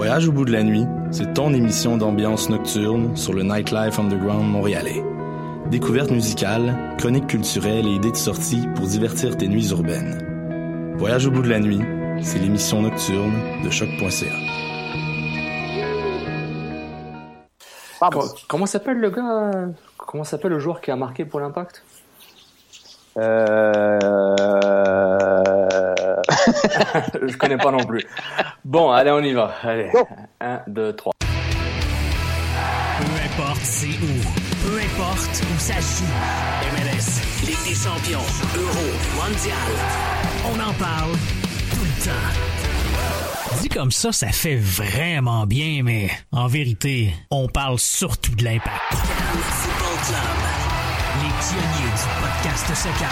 [0.00, 4.50] Voyage au bout de la nuit, c'est ton émission d'ambiance nocturne sur le Nightlife Underground
[4.50, 5.04] montréalais.
[5.70, 10.94] Découvertes musicales, chroniques culturelles et idées de sortie pour divertir tes nuits urbaines.
[10.96, 11.82] Voyage au bout de la nuit,
[12.22, 14.24] c'est l'émission nocturne de choc.ca.
[18.10, 19.50] Co- comment s'appelle le gars
[19.98, 21.84] Comment s'appelle le joueur qui a marqué pour l'impact?
[23.18, 23.98] Euh...
[27.26, 28.04] Je connais pas non plus.
[28.64, 29.54] Bon, allez, on y va.
[29.62, 29.90] Allez,
[30.40, 31.12] 1, 2, 3.
[31.20, 36.04] Peu importe c'est où, peu importe où ça joue.
[36.72, 39.56] MLS, Ligue des champions, Euro, Mondial.
[40.46, 41.12] On en parle
[41.70, 43.60] tout le temps.
[43.62, 48.92] Dit comme ça, ça fait vraiment bien, mais en vérité, on parle surtout de l'impact.
[48.92, 50.38] Football Club.
[51.22, 53.10] Les pionniers du podcast soccer.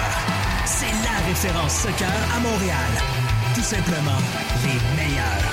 [0.65, 3.28] C'est la référence soccer à Montréal.
[3.55, 4.19] Tout simplement
[4.65, 5.53] les meilleurs.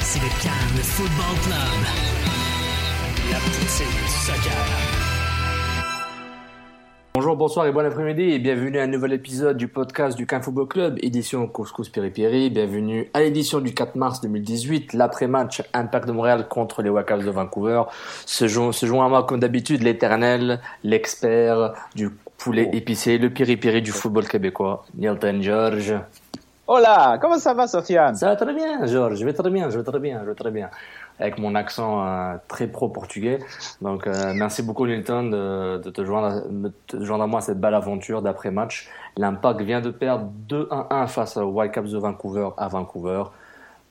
[0.00, 1.80] C'est le Cannes Football Club.
[3.30, 4.94] La poutine du soccer.
[7.14, 10.42] Bonjour, bonsoir et bon après-midi et bienvenue à un nouvel épisode du podcast du Can
[10.42, 16.12] Football Club, édition Couscous Piri Bienvenue à l'édition du 4 mars 2018, l'après-match Impact de
[16.12, 17.84] Montréal contre les Wacals de Vancouver.
[18.26, 23.80] Se joint, se joint à moi comme d'habitude l'éternel, l'expert du poulet épicé, le piri-piri
[23.80, 25.94] du football québécois, Nilton George.
[26.66, 28.14] Hola, comment ça va, Sofiane?
[28.14, 29.18] Ça va très bien, Georges.
[29.18, 30.70] Je vais très bien, je vais très bien, je vais très bien.
[31.20, 33.38] Avec mon accent euh, très pro-portugais.
[33.82, 37.42] Donc, euh, merci beaucoup, Nilton, de, de te, joindre, de te joindre à moi à
[37.42, 38.88] cette belle aventure d'après-match.
[39.18, 43.24] L'Impact vient de perdre 2-1-1 face aux Whitecaps de Vancouver à Vancouver.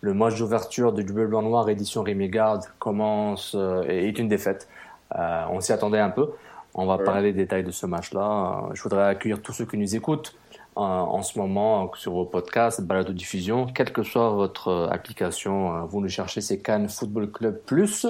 [0.02, 4.28] Le match d'ouverture du Double Blanc Noir édition Rémi Garde commence euh, et est une
[4.28, 4.68] défaite.
[5.16, 6.32] On s'y attendait un peu.
[6.74, 8.64] On va parler des détails de ce match-là.
[8.74, 10.36] Je voudrais accueillir tous ceux qui nous écoutent
[10.76, 15.76] en ce moment euh, sur vos podcasts, balado diffusion, quelle que soit votre euh, application,
[15.76, 18.08] euh, vous nous cherchez, c'est Cannes Football Club Plus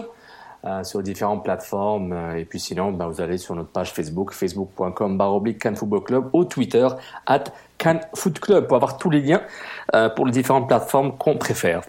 [0.66, 2.13] euh, sur différentes plateformes.
[2.13, 6.03] euh, et puis sinon, ben, vous allez sur notre page Facebook, facebook.com baroblique Cannes Football
[6.03, 6.88] Club ou Twitter,
[7.25, 7.44] at
[7.78, 9.41] Cannes Foot Club pour avoir tous les liens
[9.94, 11.81] euh, pour les différentes plateformes qu'on préfère.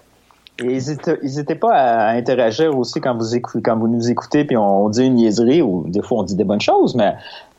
[0.61, 4.57] Et N'hésitez n'hésitez pas à interagir aussi quand vous, écoutez, quand vous nous écoutez, puis
[4.57, 7.13] on, dit une niaiserie, ou des fois on dit des bonnes choses, mais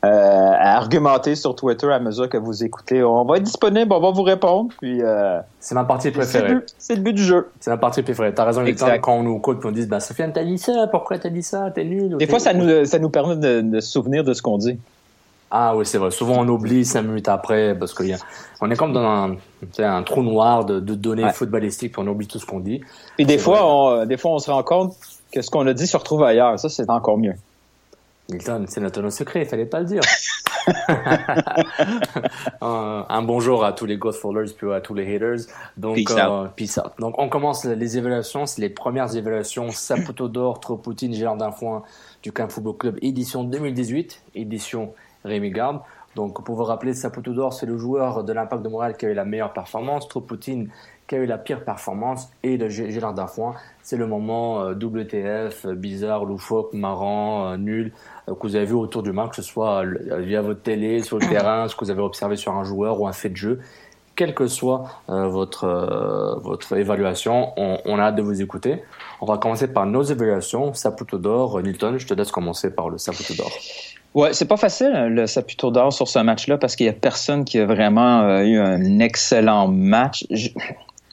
[0.04, 3.02] euh, à argumenter sur Twitter à mesure que vous écoutez.
[3.04, 6.56] On va être disponible, on va vous répondre, puis euh, C'est ma partie préférée.
[6.78, 7.50] c'est le but du jeu.
[7.60, 8.32] C'est ma partie préférée.
[8.32, 9.02] T'as raison, Exact.
[9.02, 11.42] quand on nous écoute, puis on dit, bah, Sofiane, t'as dit ça, pourquoi t'as dit
[11.42, 12.16] ça, t'es nul.
[12.16, 14.78] Des fois, ça nous, ça nous permet de, de se souvenir de ce qu'on dit.
[15.50, 16.10] Ah oui, c'est vrai.
[16.10, 18.04] Souvent, on oublie cinq minutes après parce qu'on
[18.70, 19.36] est comme dans un,
[19.78, 21.32] un trou noir de, de données Ouais.
[21.32, 22.80] footballistiques, puis on oublie tout ce qu'on dit.
[23.16, 23.68] Puis des fois, vrai.
[23.68, 24.94] on, euh, des fois, on se rend compte
[25.32, 26.58] que ce qu'on a dit se retrouve ailleurs.
[26.58, 27.34] Ça, c'est encore mieux.
[28.28, 30.00] Milton, c'est notre secret, il fallait pas le dire.
[32.60, 35.46] un, un bonjour à tous les Godfallers puis à tous les haters.
[35.76, 36.92] Donc, Peace euh, peace out.
[36.98, 38.46] Donc, on commence les évaluations.
[38.46, 41.82] C'est les premières évaluations Saputo d'or, Tropoutine, Gérard d'Infoin
[42.22, 44.92] du Camp Football Club, édition 2018, édition
[45.26, 45.80] Rémi Garde.
[46.14, 49.10] Donc, pour vous rappeler, Saputo d'or, c'est le joueur de l'Impact de Montréal qui a
[49.10, 50.08] eu la meilleure performance.
[50.08, 50.70] Tropoutine,
[51.06, 52.30] qui a eu la pire performance.
[52.42, 57.92] Et le Gérard d'Infoin, c'est le moment euh, WTF, euh, bizarre, loufoque, marrant, euh, nul,
[58.26, 59.84] que vous avez vu autour du match, que ce soit
[60.18, 63.06] via votre télé, sur le terrain, ce que vous avez observé sur un joueur ou
[63.06, 63.60] un fait de jeu.
[64.16, 68.82] Quelle que soit votre, votre évaluation, on, on a hâte de vous écouter.
[69.20, 70.72] On va commencer par nos évaluations.
[70.72, 73.52] Saputo d'or, Nilton, je te laisse commencer par le Saputo d'or.
[74.16, 76.92] Ouais, c'est pas facile hein, le Saputo d'or sur ce match-là parce qu'il y a
[76.92, 80.26] personne qui a vraiment euh, eu un excellent match.
[80.30, 80.48] Je,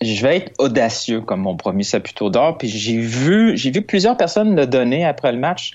[0.02, 4.18] je vais être audacieux comme mon premier Saputo d'or, puis j'ai vu, j'ai vu plusieurs
[4.18, 5.74] personnes le donner après le match.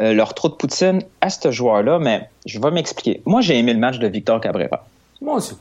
[0.00, 3.22] euh, leur trop de poutine à ce joueur-là, mais je vais m'expliquer.
[3.24, 4.86] Moi, j'ai aimé le match de Victor Cabrera.
[5.20, 5.56] Moi aussi.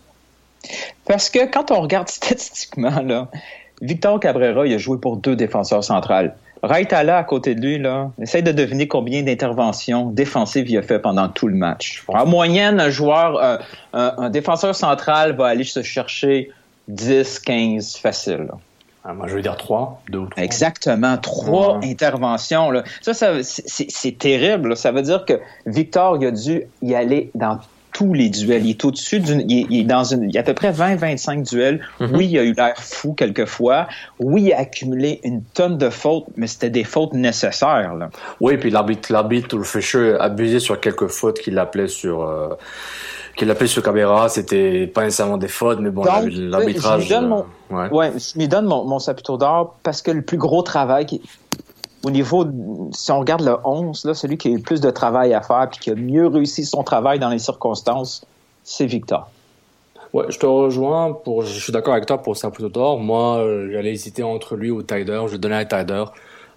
[1.05, 3.29] Parce que quand on regarde statistiquement, là,
[3.81, 6.35] Victor Cabrera, il a joué pour deux défenseurs centrales.
[6.67, 10.99] Raitala, à côté de lui, là, essaye de deviner combien d'interventions défensives il a fait
[10.99, 12.03] pendant tout le match.
[12.07, 13.59] En moyenne, un joueur, un,
[13.93, 16.51] un- un défenseur central va aller se chercher
[16.87, 18.45] 10, 15 facile.
[18.47, 18.53] là.
[19.09, 20.43] Ah, moi, je veux dire 3, 2 ou 3.
[20.43, 21.89] Exactement, trois Ouais.
[21.89, 22.71] interventions.
[22.71, 22.83] Là.
[23.01, 24.69] Ça, ça c'est- terrible.
[24.69, 24.75] là.
[24.75, 27.59] Ça veut dire que Victor, il a dû y aller dans
[27.97, 28.65] tous les duels.
[28.65, 29.41] Il est au-dessus d'une.
[29.49, 30.23] Il, est- il est dans une.
[30.25, 31.81] Il y a à peu près 20-25 duels.
[31.99, 33.87] Oui, il a eu l'air fou quelquefois.
[34.19, 37.95] Oui, il a accumulé une tonne de fautes, mais c'était des fautes nécessaires.
[37.95, 38.09] Là.
[38.39, 42.49] Oui, puis l'arbitre, l'arbitre Fischer abusé sur quelques fautes qu'il appelait sur, euh,
[43.35, 44.29] qu'il appelait sur Cabrera.
[44.29, 47.01] C'était pas nécessairement des fautes, mais bon, l'arbitrage.
[47.03, 47.89] je lui donne mon- euh, ouais.
[47.91, 48.97] Ouais, je lui donne mon, mon
[49.37, 51.21] d'or parce que le plus gros travail, qui-
[52.07, 52.45] au niveau,
[52.93, 55.67] si on regarde le 11, là, celui qui a eu plus de travail à faire
[55.69, 58.25] puis qui a mieux réussi son travail dans les circonstances,
[58.63, 59.29] c'est Victor.
[60.13, 61.11] Ouais, je te rejoins.
[61.11, 62.99] Pour, je suis d'accord avec toi pour Saputo d'or.
[62.99, 65.21] Moi, euh, j'allais hésiter entre lui ou Tyder.
[65.27, 66.05] Je donnais à Tyder.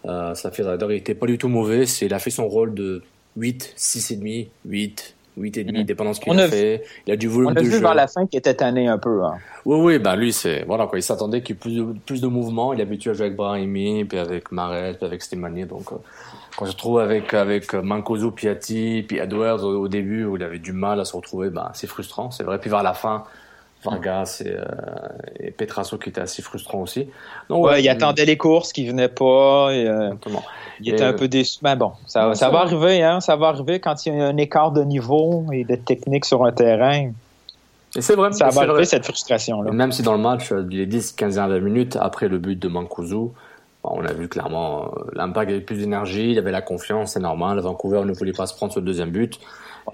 [0.06, 0.86] Euh, ça Tyder.
[0.88, 1.82] Il était pas du tout mauvais.
[1.84, 3.02] Il a fait son rôle de
[3.36, 5.84] 8, 6 et demi, 8, 8 et demi, Mhm.
[5.84, 6.82] dépendant de ce qu'il a fait.
[7.06, 7.78] Il a du volume On a de vu jeu.
[7.80, 9.22] vers la fin qu'il était tanné un peu.
[9.24, 9.34] hein.
[9.64, 10.98] Oui, oui, bah lui, c'est voilà quoi.
[10.98, 12.72] Il s'attendait qu'il y ait plus de, plus de mouvements.
[12.72, 15.64] Il est habitué à jouer avec Brahimi, puis avec Maret, puis avec Slimani.
[15.66, 15.96] Donc, euh,
[16.56, 20.42] quand je trouve avec avec euh, Mancoso, Piatti, puis Edwards au, au début où il
[20.42, 22.58] avait du mal à se retrouver, bah c'est frustrant, c'est vrai.
[22.58, 23.24] Puis vers la fin,
[23.82, 24.64] Vargas et, euh,
[25.38, 27.08] et Petrasso qui étaient assez frustrants aussi.
[27.48, 29.70] Donc, Ouais, il attendait les courses qui venaient pas.
[29.72, 30.10] et, euh,
[30.80, 31.58] il était Et- un peu déçu.
[31.62, 33.20] Mais bon, ça, Ouais, ça ça va arriver, hein.
[33.20, 36.44] Ça va arriver quand il y a un écart de niveau et de technique sur
[36.44, 37.10] un terrain.
[37.96, 38.32] Et c'est vrai.
[38.32, 38.84] Ça va arriver vrai.
[38.84, 39.72] cette frustration-là.
[39.72, 42.68] Même si dans le match, euh, les 10, 15 dernières minutes, après le but de
[42.68, 43.32] Mancuso,
[43.82, 47.58] on a vu clairement euh, l'impact avait plus d'énergie, il avait la confiance, c'est normal.
[47.60, 49.40] Vancouver ne voulait pas se prendre ce deuxième but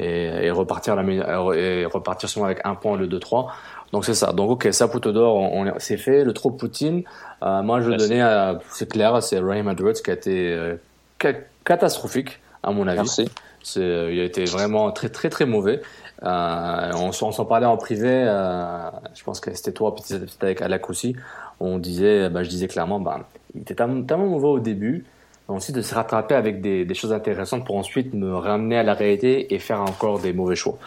[0.00, 3.52] et, et repartir la, euh, et repartir seulement avec un point de trois.
[3.92, 4.32] Donc c'est ça.
[4.32, 6.24] Donc ok, Saputo d'or, on, on- c'est fait.
[6.24, 7.02] Le trop Poutine,
[7.42, 8.08] euh, moi je Merci.
[8.08, 10.76] donnais, à, c'est clair, c'est Raheem Edwards qui a été euh,
[11.22, 11.34] ca-
[11.64, 12.96] catastrophique à mon avis.
[12.98, 13.28] Merci.
[13.78, 15.80] Euh, il a été vraiment très très très mauvais.
[16.22, 18.08] Euh, on, on s'en parlait en privé.
[18.10, 21.14] euh, je pense que c'était toi, peut-être peut-être avec Alak aussi.
[21.60, 23.20] On disait, bah, je disais clairement, bah,
[23.54, 25.04] il était tellement, mauvais au début.
[25.48, 28.82] mais Ensuite, de se rattraper avec des, des choses intéressantes pour ensuite me ramener à
[28.82, 30.78] la réalité et faire encore des mauvais choix.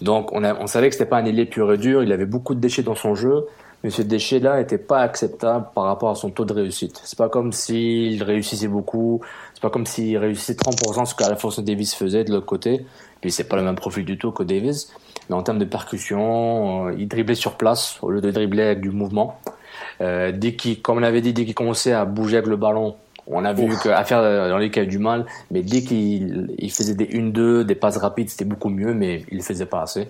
[0.00, 2.02] Donc, on, a, on savait que c'était pas un ailier pur et dur.
[2.02, 3.46] Il avait beaucoup de déchets dans son jeu,
[3.82, 7.00] mais ce déchet-là était pas acceptable par rapport à son taux de réussite.
[7.04, 9.20] C'est pas comme s'il réussissait beaucoup.
[9.54, 12.84] C'est pas comme s'il réussissait 30% ce qu'Alfonso Davis faisait de l'autre côté.
[13.20, 14.92] Puis c'est pas le même profil du tout que Davis.
[15.28, 18.80] Mais en termes de percussion, euh, il driblait sur place au lieu de dribbler avec
[18.80, 19.40] du mouvement.
[20.00, 22.96] Euh, dès qu'il, comme on avait dit, dès qu'il commençait à bouger avec le ballon,
[23.26, 26.70] on a vu qu'à faire euh, dans les cas du mal, mais dès qu'il il
[26.70, 30.08] faisait des 1-2, des passes rapides, c'était beaucoup mieux, mais il le faisait pas assez.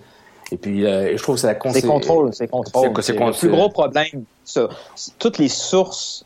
[0.51, 2.89] Et puis, euh, je trouve que c'est la C'est contrôle, c'est contrôle.
[3.03, 4.05] c'est- le plus c'est- gros problème.
[4.45, 4.69] ça.
[5.19, 6.25] Toutes les sources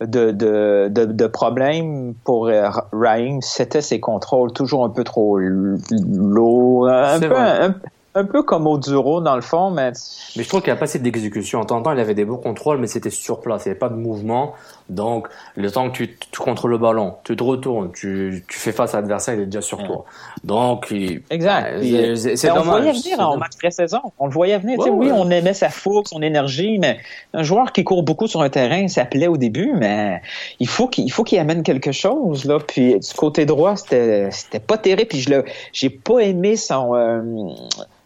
[0.00, 5.38] de, de, de, de problèmes pour euh, Raheem, c'était ses contrôles, toujours un peu trop
[5.38, 7.74] lourds, un un,
[8.14, 9.92] un peu comme Oduro dans le fond, mais
[10.36, 11.60] Mais je trouve qu'il n'y a pas assez d'exécution.
[11.60, 13.64] En temps en temps, il avait des beaux contrôles, mais c'était sur place.
[13.64, 14.54] Il n'y avait pas de mouvement.
[14.88, 18.70] Donc, le temps que tu, tu contrôles le ballon, tu te retournes, tu, tu fais
[18.72, 20.04] face à l'adversaire, il est déjà sur toi.
[20.44, 21.80] Donc, il- Exact.
[21.82, 22.82] C'est- euh, c'est- c'est on le dommage.
[22.82, 24.00] voyait C'est venir en match pré-saison.
[24.18, 24.78] On le voyait venir.
[24.78, 26.98] Ouais, Oui, on aimait sa fougue, son énergie, mais
[27.34, 30.22] un joueur qui court beaucoup sur un terrain, ça plaît au début, mais
[30.60, 32.44] il faut qu'il il faut qu'il amène quelque chose.
[32.44, 32.58] Là.
[32.60, 35.08] Puis du côté droit, c'était c'était pas terrible.
[35.08, 37.22] Puis je le j'ai pas aimé son euh,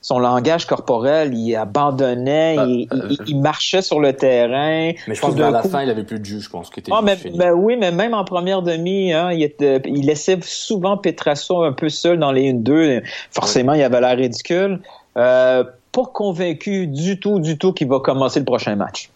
[0.03, 1.35] son langage corporel.
[1.35, 4.93] Il abandonnait, Bah, il, euh, il- il marchait sur le terrain.
[5.07, 6.70] mais je pense qu'à la coup- fin, il avait plus de jus, je pense.
[6.73, 10.07] Qui était ah, mais, ben oui, mais même en première demi, hein, il, était, il
[10.07, 13.03] laissait souvent Petrasso un peu seul dans les 1-2.
[13.31, 14.81] Forcément, il avait l'air ridicule.
[15.17, 19.11] Euh, pas convaincu du tout, du tout qu'il va commencer le prochain match.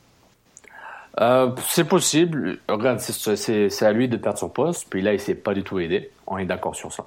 [1.20, 2.58] Euh, c'est possible.
[2.68, 4.86] Regarde, c'est- c'est c'est à lui de perdre son poste.
[4.90, 6.10] Puis là, il s'est pas du tout aidé.
[6.26, 7.04] On est d'accord sur ça.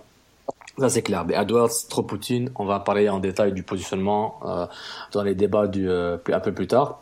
[0.79, 1.25] Ça, c'est clair.
[1.25, 2.51] Mais Edwards, trop Poutine.
[2.55, 4.65] On va parler en détail du positionnement euh,
[5.11, 7.01] dans les débats du, euh, un peu plus tard.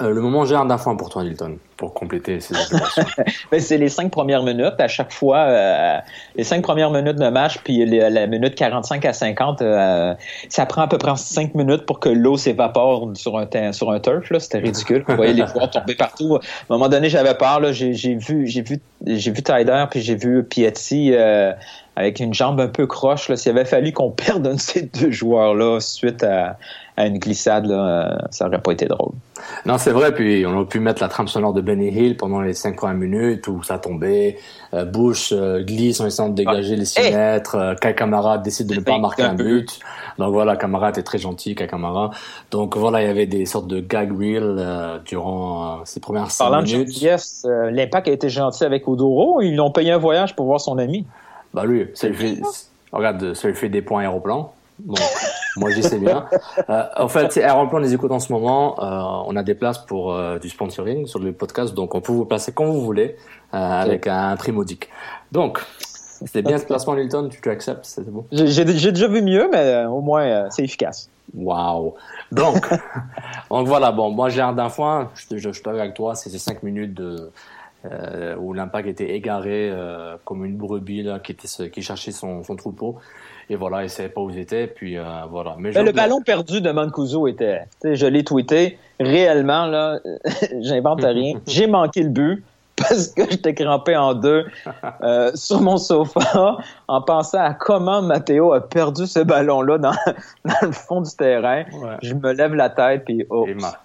[0.00, 2.54] Euh, le moment gérant d'un point pour toi, Nilton, pour compléter ces.
[3.52, 4.74] Ben, c'est les cinq premières minutes.
[4.78, 5.98] À chaque fois, euh,
[6.34, 10.14] les cinq premières minutes de match, puis la minute 45 à 50, euh,
[10.48, 14.00] ça prend à peu près cinq minutes pour que l'eau s'évapore sur un, sur un
[14.00, 14.26] turf.
[14.38, 15.04] C'était ridicule.
[15.06, 16.36] Vous voyez les joueurs tomber partout.
[16.36, 17.60] À un moment donné, j'avais peur.
[17.72, 21.14] J'ai vu, vu, vu Tyder, puis j'ai vu Piatti.
[21.96, 23.32] Euh, avec une jambe un peu croche.
[23.34, 26.56] S'il avait fallu qu'on perde un de ces deux joueurs-là suite à,
[26.96, 29.14] une glissade, là, ça aurait pas été drôle.
[29.66, 30.14] Non, c'est vrai.
[30.14, 32.96] Puis on a pu mettre la trame sonore de Benny Hill pendant les cinq premières
[32.96, 34.38] minutes où ça tombait.
[34.74, 37.56] Euh, Bush euh, glisse en essayant de dégager les 6 mètres.
[37.56, 39.78] Euh, Kai Kamara décide de ne pas marquer un but.
[40.18, 42.10] Donc voilà, Kamara était très gentil, Kai Kamara.
[42.50, 46.62] Donc voilà, il y avait des sortes de gag reels durant ces premières 5 Parlant
[46.62, 46.88] minutes.
[46.88, 49.40] de yes, l'impact a été gentil avec Odoro.
[49.40, 51.06] Ils l'ont payé un voyage pour voir son ami.
[51.54, 52.42] Bah lui, ça lui fait,
[52.92, 54.52] regarde, ça lui fait des points aéroplan.
[54.80, 54.94] Bon,
[55.56, 56.26] moi je dis c'est bien.
[56.68, 58.74] Euh, en fait, c'est Aéroplan les écoute en ce moment.
[58.82, 62.12] Euh, on a des places pour euh, du sponsoring sur le podcast, donc on peut
[62.12, 63.16] vous placer quand vous voulez
[63.52, 64.88] avec un prix modique.
[65.30, 67.28] Donc, c'était bien ce placement, Nilton.
[67.28, 68.26] Tu, tu acceptes, c'est bon?
[68.32, 71.08] J'ai déjà vu mieux, mais au moins c'est efficace.
[71.34, 71.94] Waouh.
[72.32, 72.68] Donc,
[73.50, 73.92] donc voilà.
[73.92, 74.82] Bon, moi j'ai un d'info.
[75.14, 76.16] Je, je, je avec toi.
[76.16, 77.30] C'est ces cinq minutes de
[77.84, 82.42] euh, où l'impact était égaré euh, comme une brebis là, qui, était, qui cherchait son,
[82.42, 82.98] son troupeau.
[83.50, 84.66] Et voilà, il savait pas où il était.
[84.66, 85.56] Puis euh, voilà.
[85.58, 89.98] Mais, le ballon perdu de Mancuso était, je l'ai tweeté, réellement, là,
[90.60, 91.34] j'invente rien.
[91.46, 92.44] J'ai manqué le but
[92.76, 94.46] parce que j'étais crampé en deux
[95.02, 96.56] euh, sur mon sofa
[96.88, 99.92] en pensant à comment Matteo a perdu ce ballon-là dans,
[100.44, 101.64] dans, le fond du terrain.
[102.02, 103.46] Je me lève la tête puis oh.
[103.46, 103.80] Et Marc.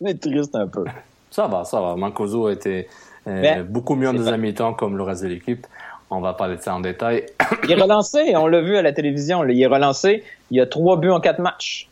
[0.00, 0.84] C'est triste un peu.
[1.30, 1.96] Ça va, ça va.
[1.96, 2.88] Mancoso a été
[3.26, 5.66] euh, ben, beaucoup mieux en deuxième mi-temps comme le reste de l'équipe.
[6.10, 7.26] On va parler de ça en détail.
[7.64, 9.44] il est relancé, on l'a vu à la télévision.
[9.44, 10.22] Il est relancé.
[10.50, 11.88] Il y a trois buts en quatre matchs.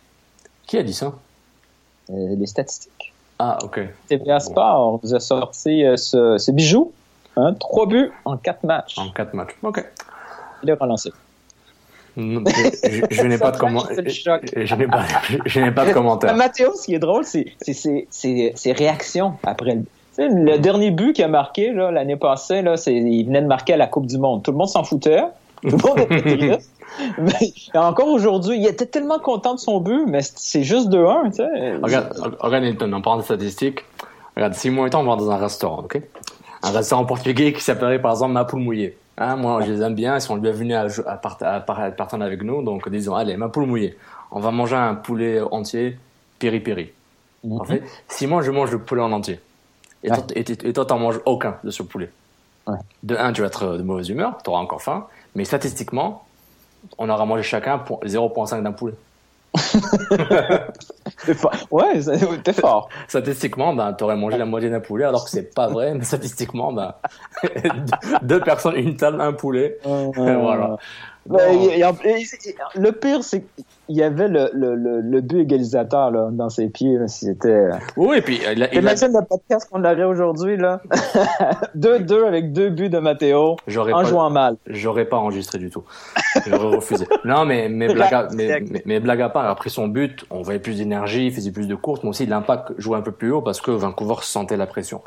[0.66, 1.12] Qui a dit ça?
[2.10, 3.12] Euh, les statistiques.
[3.38, 3.80] Ah, OK.
[4.08, 6.92] TVA Sport vous a sorti euh, ce, bijou.
[7.36, 8.96] Hein, trois buts en quatre matchs.
[8.98, 9.56] En quatre matchs.
[9.62, 9.84] OK.
[10.62, 11.12] Il est relancé.
[12.16, 13.96] Je, n'ai pas de commentaire.
[14.06, 16.34] Je n'ai pas, de commentaire.
[16.36, 19.84] Mathéo, ce qui est drôle, c'est ses réactions après le.
[20.18, 23.86] le dernier but qu'il a marqué l'année passée, là, il venait de marquer à la
[23.86, 24.42] Coupe du Monde.
[24.42, 25.22] Tout le monde s'en foutait.
[25.62, 26.70] Tout le monde était triste.
[27.18, 31.82] Mais encore aujourd'hui, il était tellement content de son but, mais c'est juste 2-1.
[31.82, 33.84] Regarde, regarde, on parle de statistiques.
[34.36, 36.00] Regarde, si moi et toi, on va dans un restaurant, OK?
[36.62, 38.96] Un restaurant portugais qui s'appellerait par exemple Ma Poule Mouillée.
[39.16, 40.16] Hein, moi, je les aime bien.
[40.16, 42.62] Ils sont venus à, à, à, à avec nous.
[42.62, 43.96] Donc, disons, allez, ma poule mouillée.
[44.30, 45.98] On va manger un poulet entier,
[46.38, 46.92] piri-piri.
[47.44, 47.60] Mhm.
[47.60, 49.40] En fait, si moi, je mange le poulet en entier,
[50.02, 52.10] et toi, et, toi, t'en manges aucun de ce poulet?
[53.02, 55.06] De un, tu vas être de mauvaise humeur, tu auras encore faim.
[55.34, 56.26] Mais statistiquement,
[56.98, 58.94] on aura mangé chacun 0,5 d'un poulet.
[61.70, 62.00] ouais,
[62.42, 62.88] t'es fort.
[63.08, 66.72] Statistiquement, ben, t'aurais mangé la moitié d'un poulet, alors que c'est pas vrai, mais statistiquement,
[66.72, 66.94] ben,
[68.22, 69.78] deux personnes, une table, un poulet.
[69.84, 70.76] voilà.
[71.26, 76.98] Le pire, c'est qu'il y avait le, le, le, but égalisateur là, dans ses pieds.
[77.06, 77.68] C'était.
[77.96, 78.40] Oui, et puis.
[78.44, 80.80] Il, Imagine le podcast qu'on avait aujourd'hui, là?
[81.76, 83.56] 2-2 avec deux buts de Matteo
[83.92, 84.56] en jouant mal.
[84.66, 85.84] J'aurais pas enregistré du tout.
[86.46, 87.06] J'aurais refusé.
[87.24, 90.60] Non, mais, mais, blague à, mais, mais, blague à part, après son but, on voyait
[90.60, 93.42] plus d'énergie, il faisait plus de courses, mais aussi l'impact jouait un peu plus haut
[93.42, 95.02] parce que Vancouver sentait la pression.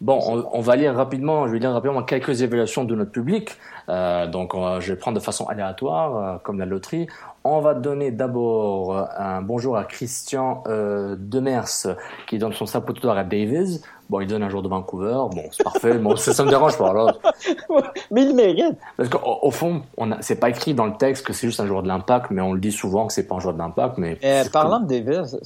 [0.00, 3.56] Bon, on, va lire rapidement, je vais lire rapidement quelques évaluations de notre public.
[3.88, 7.06] Euh, donc, je vais prendre de façon aléatoire, euh, comme la loterie.
[7.44, 13.16] On va donner d'abord euh, un bonjour à Christian euh, Demers, qui donne son sapoteur
[13.16, 13.82] à Davis.
[14.08, 15.14] Bon, il donne un jour de Vancouver.
[15.30, 15.96] Bon, c'est parfait.
[15.98, 16.90] Bon, ça, ça me dérange pas.
[16.90, 17.20] Alors.
[18.10, 18.76] mais il mérite.
[18.96, 21.60] Parce qu'au au fond, on a, c'est pas écrit dans le texte que c'est juste
[21.60, 23.58] un joueur de l'impact, mais on le dit souvent que c'est pas un joueur de
[23.58, 23.98] l'impact.
[23.98, 24.18] Mais
[24.52, 25.36] parlant de Davis,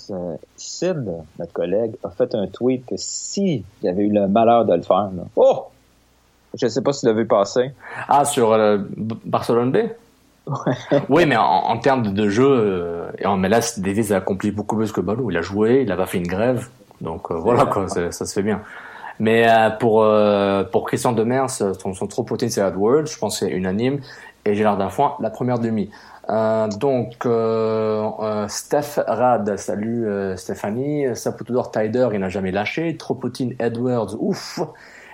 [0.57, 1.05] Sid,
[1.39, 4.83] notre collègue, a fait un tweet que si il avait eu le malheur de le
[4.83, 5.67] faire, là, oh,
[6.61, 7.73] je sais pas s'il l'avait passé.
[8.09, 8.79] Ah, sur euh,
[9.25, 9.79] Barcelone B?
[11.09, 14.93] Oui, mais en, termes de jeu, euh, et en MLS, Davis a accompli beaucoup plus
[14.93, 15.31] que Balou.
[15.31, 16.69] Il a joué, il a pas fait une grève,
[17.01, 18.61] donc euh, voilà quoi, ça, se fait bien.
[19.21, 19.47] Mais
[19.79, 20.07] pour
[20.73, 24.01] pour Christian Demers, son, son trop poté c'est AdWords, je pense que c'est unanime.
[24.45, 25.89] Et Gérard Dafoin, la première demi.
[26.29, 27.27] donc
[28.49, 30.07] Steph Rad, salut
[30.37, 31.07] Stéphanie.
[31.15, 32.97] Saputudor Tider, il n'a jamais lâché.
[32.99, 34.61] Tropotine Edwards, ouf.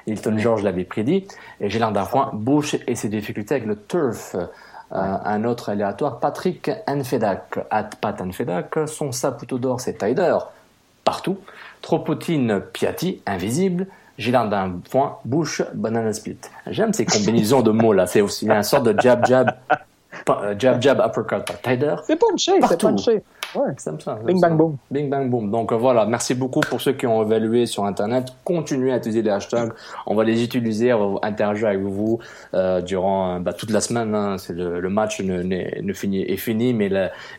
[0.07, 1.27] Hilton George l'avait prédit.
[1.61, 4.37] Et Gérard Dafoin, Bush et ses difficultés avec le turf.
[4.93, 10.37] Euh, un autre aléatoire, Patrick Enfedak, at Pat Enfedak, son saputo d'or c'est Tider,
[11.05, 11.39] partout,
[11.81, 13.87] Tropotine Piatti, invisible,
[14.19, 16.39] Gilard d'un point, bouche, banana split.
[16.67, 19.53] J'aime ces combinaisons de mots là, c'est aussi un sort de jab jab,
[20.59, 21.97] jab jab uppercut Tider.
[22.05, 23.23] C'est punché, c'est punché.
[23.55, 23.93] Ouais, ça.
[24.25, 24.77] Bing bang boom.
[24.93, 25.51] Bing bang boom.
[25.51, 28.29] Donc euh, voilà, merci beaucoup pour ceux qui ont évalué sur Internet.
[28.45, 29.73] Continuez à utiliser les hashtags.
[30.07, 32.21] On va les utiliser, on va interagir avec vous
[32.55, 34.15] euh, durant euh, bah, toute la semaine.
[34.15, 34.39] Hein.
[34.39, 36.91] C'est le, match ne, ne, finit, est fini, mais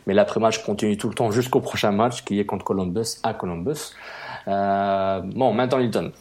[0.06, 3.94] mais l'après-match continue tout le temps jusqu'au prochain match qui est contre Columbus à Columbus.
[4.48, 6.12] Euh, bon, maintenant Hilton.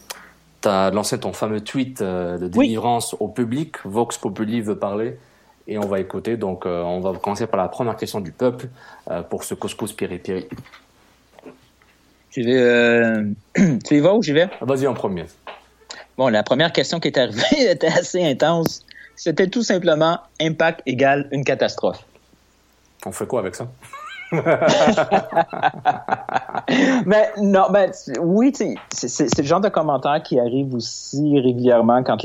[0.62, 3.76] tu as lancé ton fameux tweet euh, de délivrance au public.
[3.86, 5.18] Vox Populi veut parler
[5.72, 6.36] et on va écouter.
[6.36, 8.68] Donc, euh, on va commencer par la première question du peuple
[9.10, 10.48] euh, pour ce couscous piri-piri.
[12.30, 14.50] Tu, tu y vas ou j'y vais?
[14.60, 15.26] Vas-y en premier.
[16.18, 18.86] Bon, la première question qui est arrivée était assez intense.
[19.16, 22.04] C'était tout simplement impact égale une catastrophe.
[23.06, 23.68] On fait quoi avec ça?
[27.06, 28.54] mais non, ben oui,
[28.92, 32.18] c'est le genre de commentaire qui arrive aussi régulièrement quand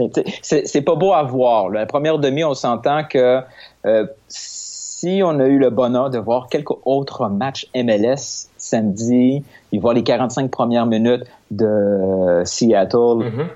[0.42, 1.70] c'est pas beau à voir.
[1.70, 3.40] La première demi, on s'entend que
[3.86, 9.78] euh, si on a eu le bonheur de voir quelques autres matchs MLS samedi, et
[9.78, 13.46] voir les 45 premières minutes de Seattle, mm-hmm.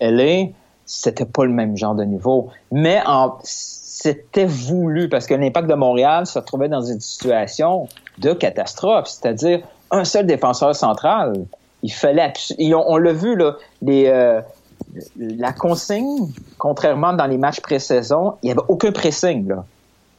[0.00, 0.50] LA,
[0.84, 2.50] c'était pas le même genre de niveau.
[2.70, 3.38] Mais en
[4.06, 9.62] c'était voulu parce que l'impact de Montréal se retrouvait dans une situation de catastrophe, c'est-à-dire
[9.90, 11.44] un seul défenseur central.
[11.82, 12.32] Il fallait,
[12.72, 13.56] on, l'a vu là,
[13.88, 14.40] euh,
[15.16, 19.48] la consigne, contrairement dans les matchs pré-saison, il n'y avait aucun pressing.
[19.48, 19.64] Là.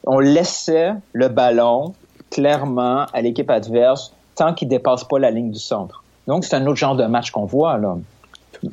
[0.06, 1.94] On laissait le ballon
[2.30, 6.04] clairement à l'équipe adverse tant qu'il dépasse pas la ligne du centre.
[6.26, 7.96] Donc c'est un autre genre de match qu'on voit là.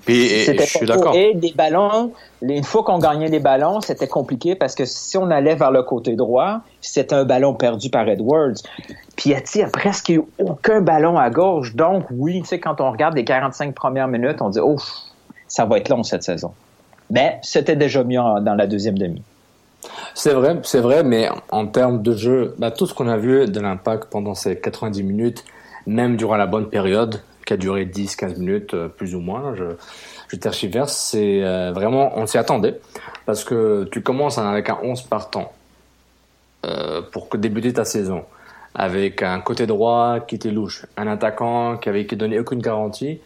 [0.07, 1.15] C'était je suis d'accord.
[1.15, 5.29] Et des ballons, une fois qu'on gagnait les ballons, c'était compliqué parce que si on
[5.29, 8.55] allait vers le côté droit, c'était un ballon perdu par Edwards.
[9.15, 11.75] Piatti a presque eu aucun ballon à gauche.
[11.75, 14.77] Donc, oui, tu sais, quand on regarde les 45 premières minutes, on dit, oh,
[15.47, 16.51] ça va être long cette saison.
[17.11, 19.21] Mais c'était déjà mieux dans la deuxième demi.
[20.15, 23.45] C'est vrai, c'est vrai, mais en termes de jeu, bah, tout ce qu'on a vu
[23.47, 25.43] de l'impact pendant ces 90 minutes,
[25.85, 29.55] même durant la bonne période, qui a duré 10-15 minutes, euh, plus ou moins.
[29.55, 29.65] Je,
[30.27, 30.95] je tergiverse.
[30.95, 32.79] C'est euh, vraiment, on s'y attendait.
[33.25, 35.51] Parce que tu commences avec un 11 partant
[36.65, 38.23] euh, pour débuter ta saison.
[38.73, 43.19] Avec un côté droit qui était louche, un attaquant qui avait qui donné aucune garantie.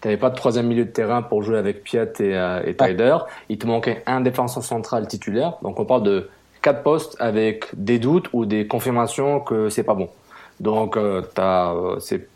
[0.00, 2.74] Tu n'avais pas de troisième milieu de terrain pour jouer avec Piat et, euh, et
[2.74, 3.16] Tyler.
[3.48, 5.54] Il te manquait un défenseur central titulaire.
[5.62, 6.28] Donc on parle de
[6.60, 10.08] quatre postes avec des doutes ou des confirmations que c'est pas bon.
[10.58, 11.22] Donc euh,
[12.00, 12.28] c'est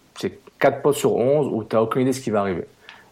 [0.61, 2.65] 4 postes sur 11 où tu n'as aucune idée de ce qui va arriver.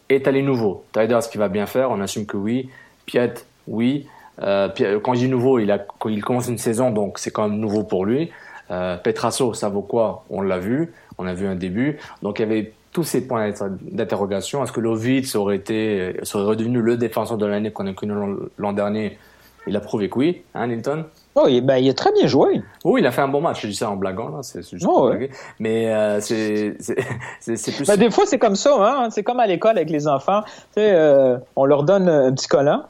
[0.09, 0.85] Et tu as les nouveaux.
[0.93, 2.71] Tyder, ce qu'il va bien faire, on assume que oui.
[3.07, 3.35] Piet,
[3.67, 4.07] oui.
[4.43, 4.69] Euh,
[5.03, 7.83] quand je dis nouveau, il, a, il commence une saison, donc c'est quand même nouveau
[7.83, 8.31] pour lui.
[8.71, 10.25] Euh, Petrasso, ça vaut quoi?
[10.31, 11.99] On l'a vu, on a vu un début.
[12.23, 14.63] Donc il y avait tous ces points d'interrogation.
[14.63, 18.13] Est-ce que Lovitz aurait été, serait redevenu le défenseur de l'année qu'on a connu
[18.59, 19.19] l'an dernier?
[19.67, 21.05] Il a prouvé que oui, hein, Nilton
[21.41, 22.63] Oh, il, ben, il a très bien joué.
[22.85, 23.63] Oui, il a fait un bon match.
[23.63, 24.39] Je dis ça en blaguant, là.
[24.43, 25.13] C'est juste oh,
[25.61, 26.75] Mais euh, c'est
[27.77, 27.87] plus.
[27.87, 28.75] Ben, des fois, c'est comme ça.
[28.81, 29.11] Hein?
[29.11, 30.43] C'est comme à l'école avec les enfants.
[30.43, 32.83] Tu sais, euh, on leur donne un petit collant.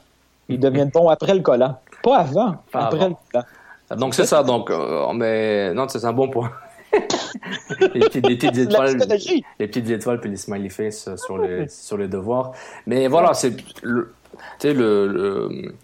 [0.47, 1.79] Ils deviennent bons après le collant.
[2.01, 2.55] Pas avant.
[2.73, 3.45] après le collant.
[3.97, 4.41] Donc, c'est ça.
[4.41, 6.51] Donc, euh, mais non, c'est un bon point.
[7.93, 8.97] les, petites, les, petites étoiles,
[9.59, 12.53] les petites étoiles puis les smiley face sur les sur les devoirs.
[12.87, 13.53] Mais voilà, c'est
[13.83, 14.11] le,
[14.57, 15.75] tu sais le, le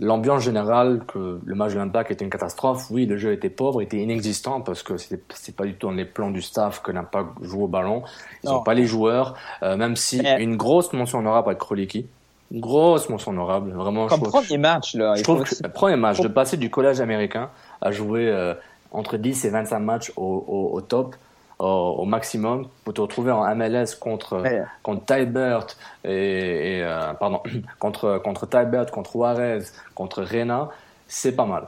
[0.00, 3.82] l'ambiance générale que le match de l'Impact était une catastrophe, oui, le jeu était pauvre,
[3.82, 7.28] était inexistant parce que c'est pas du tout dans les plans du staff que l'Impact
[7.42, 8.02] joue au ballon.
[8.42, 12.06] Ils n'ont pas les joueurs, euh, même si une grosse mention honorable à Kroliki.
[12.50, 14.08] Une grosse mention honorable, vraiment.
[14.08, 15.14] Comme premier match, là.
[15.14, 18.54] Je trouve que le premier match, de passer du collège américain à jouer euh,
[18.90, 21.14] entre 10 et 25 matchs au, au, au top,
[21.60, 24.42] au, maximum pour te retrouver en MLS contre
[24.82, 25.66] contre Tybert
[26.04, 27.42] et, et euh, pardon
[27.78, 29.60] contre contre Tybert, contre Juarez,
[29.94, 30.68] contre Rena,
[31.06, 31.64] c'est pas mal.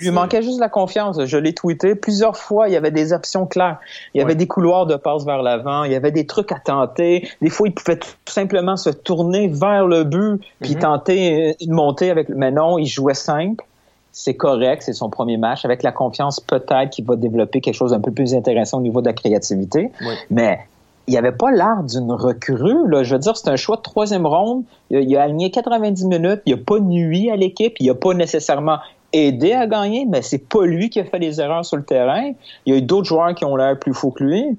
[0.00, 1.24] Il lui manquait juste la confiance.
[1.24, 2.68] Je l'ai tweeté plusieurs fois.
[2.68, 3.78] Il y avait des options claires.
[4.14, 5.82] Il y avait des couloirs de passe vers l'avant.
[5.82, 7.28] Il y avait des trucs à tenter.
[7.42, 10.78] Des fois, il pouvait tout simplement se tourner vers le but puis mm-hmm.
[10.78, 12.28] tenter une montée avec.
[12.28, 13.64] Mais non, il jouait simple
[14.12, 15.64] c'est correct, c'est son premier match.
[15.64, 19.00] Avec la confiance, peut-être qu'il va développer quelque chose d'un peu plus intéressant au niveau
[19.00, 19.92] de la créativité.
[20.30, 20.58] Mais
[21.06, 22.88] il n'y avait pas l'air d'une recrue.
[22.88, 23.02] Là.
[23.02, 24.64] Je veux dire, c'est un choix de troisième ronde.
[24.90, 26.40] Il a, aligné 90 minutes.
[26.46, 27.74] Il n'a pas nuit à l'équipe.
[27.80, 28.78] Il n'a pas nécessairement
[29.12, 32.32] aidé à gagner, mais c'est pas lui qui a fait les erreurs sur le terrain.
[32.66, 34.58] Il y a eu d'autres joueurs qui ont l'air plus faux que lui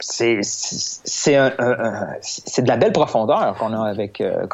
[0.00, 0.40] c'est
[2.62, 4.46] de la belle profondeur qu'on a avec euh,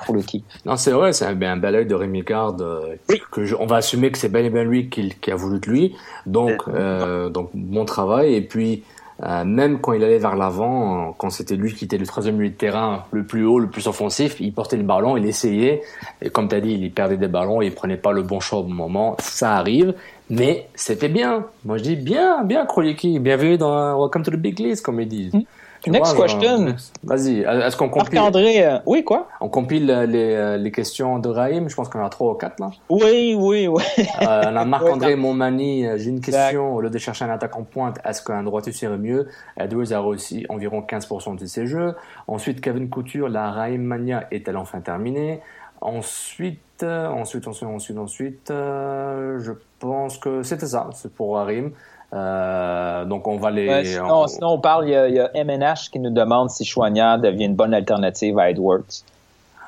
[0.66, 2.56] Non, c'est vrai, c'est un, un bel œil de Rémi Card.
[2.60, 2.96] Euh,
[3.32, 5.70] que on va assumer que c'est bel et bien lui qui, qui, a voulu de
[5.70, 5.96] lui.
[6.26, 8.34] Donc euh, donc bon travail.
[8.34, 8.84] Et puis
[9.22, 12.50] euh, même quand il allait vers l'avant, quand c'était lui qui était le troisième milieu
[12.50, 15.82] de terrain le plus haut, le plus offensif, il portait le ballon, il essayait.
[16.22, 18.60] Et comme tu as dit, il perdait des ballons, il prenait pas le bon choix
[18.60, 19.16] au bon moment.
[19.20, 19.94] Ça arrive.
[20.30, 21.46] Mais c'était bien.
[21.64, 23.18] Moi, je dis bien, bien, Kroliki.
[23.18, 25.34] Bienvenue dans Welcome to the Big List, comme ils disent.
[25.34, 25.42] Mm.
[25.88, 26.76] Next question.
[27.02, 28.14] Vas-y, est-ce qu'on compile?
[28.14, 29.26] Marc-André, euh, oui, quoi?
[29.40, 32.70] On compile les, les questions de Raïm, je pense qu'on a trois ou quatre là.
[32.90, 33.82] Oui, oui, oui.
[33.98, 36.76] Euh, on a Marc-André Montmani, j'ai une question.
[36.76, 39.26] Au lieu de chercher un attaquant pointe, est-ce qu'un droitier serait mieux?
[39.58, 41.96] Edwards a réussi environ 15% de ses jeux.
[42.28, 45.40] Ensuite, Kevin Couture, la Raïm Mania est-elle enfin terminée?
[45.80, 51.72] Ensuite, ensuite, ensuite, ensuite, ensuite, je pense que c'était ça, c'est pour Raïm.
[52.12, 53.84] Euh, donc on va les.
[53.84, 54.58] sinon, on...
[54.58, 58.50] parle, il y, a, MNH qui nous demande si Chouanière devient une bonne alternative à
[58.50, 59.04] Edwards.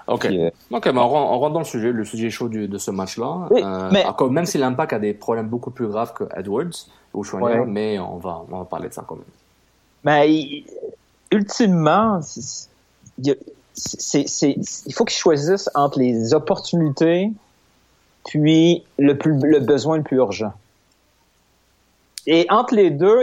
[0.09, 0.25] Ok.
[0.27, 3.48] Euh, ok, mais on, rentre dans le sujet, le sujet chaud de ce match-là.
[3.53, 4.05] Euh, mais...
[4.31, 8.16] même si l'impact a des problèmes beaucoup plus graves que Edwards ou Chouanière, mais on
[8.16, 9.25] va, on va parler de ça quand même.
[10.05, 10.64] Mais
[11.31, 12.20] ultimement,
[13.18, 13.35] il
[14.92, 17.31] faut qu'ils choisissent entre les opportunités
[18.24, 20.52] puis le, plus, le besoin le plus urgent.
[22.26, 23.22] Et entre les deux,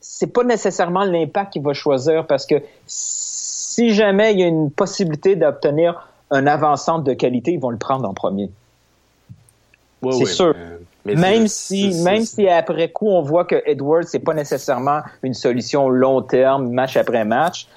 [0.00, 2.56] c'est pas nécessairement l'impact qu'il va choisir parce que
[2.86, 7.76] si jamais il y a une possibilité d'obtenir un avant de qualité, ils vont le
[7.76, 8.50] prendre en premier.
[10.10, 10.54] c'est sûr.
[11.04, 15.88] même si, même si après coup on voit que Edwards c'est pas nécessairement une solution
[15.88, 17.68] long terme, match après match,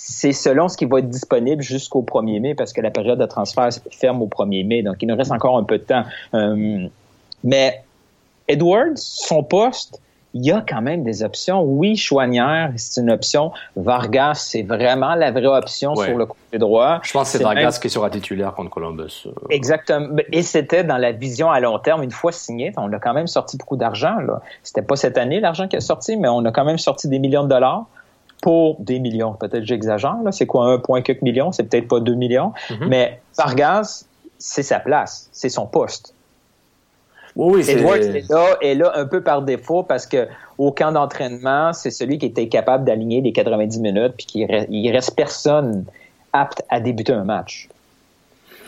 [0.00, 3.26] c'est selon ce qui va être disponible jusqu'au 1er mai parce que la période de
[3.26, 6.04] transfert ferme au 1er mai, donc il nous reste encore un peu de temps.
[6.34, 6.86] Euh,
[7.42, 7.82] mais
[8.46, 10.00] Edwards, son poste,
[10.34, 11.62] il y a quand même des options.
[11.64, 13.50] Oui, Chouanière, c'est une option.
[13.74, 17.00] Vargas, c'est vraiment la vraie option sur le côté droit.
[17.02, 19.26] Je pense que c'est Vargas qui sera titulaire contre Columbus.
[19.26, 19.32] Euh.
[19.50, 20.16] Exactement.
[20.30, 22.72] Et c'était dans la vision à long terme, une fois signé.
[22.76, 24.16] On a quand même sorti beaucoup d'argent.
[24.62, 27.18] C'était pas cette année l'argent qui est sorti, mais on a quand même sorti des
[27.18, 27.86] millions de dollars
[28.42, 29.34] pour des millions.
[29.34, 30.16] Peut-être j'exagère.
[30.30, 31.52] C'est quoi un point quelques millions?
[31.52, 32.52] C'est peut-être pas deux millions.
[32.70, 32.88] Mm-hmm.
[32.88, 34.04] Mais Vargas,
[34.38, 35.28] c'est sa place.
[35.32, 36.14] C'est son poste.
[37.36, 40.90] Oui, oui, Edwards est là, est là un peu par défaut parce que au camp
[40.90, 45.14] d'entraînement, c'est celui qui était capable d'aligner les 90 minutes puis qu'il reste, il reste
[45.14, 45.84] personne
[46.32, 47.68] apte à débuter un match.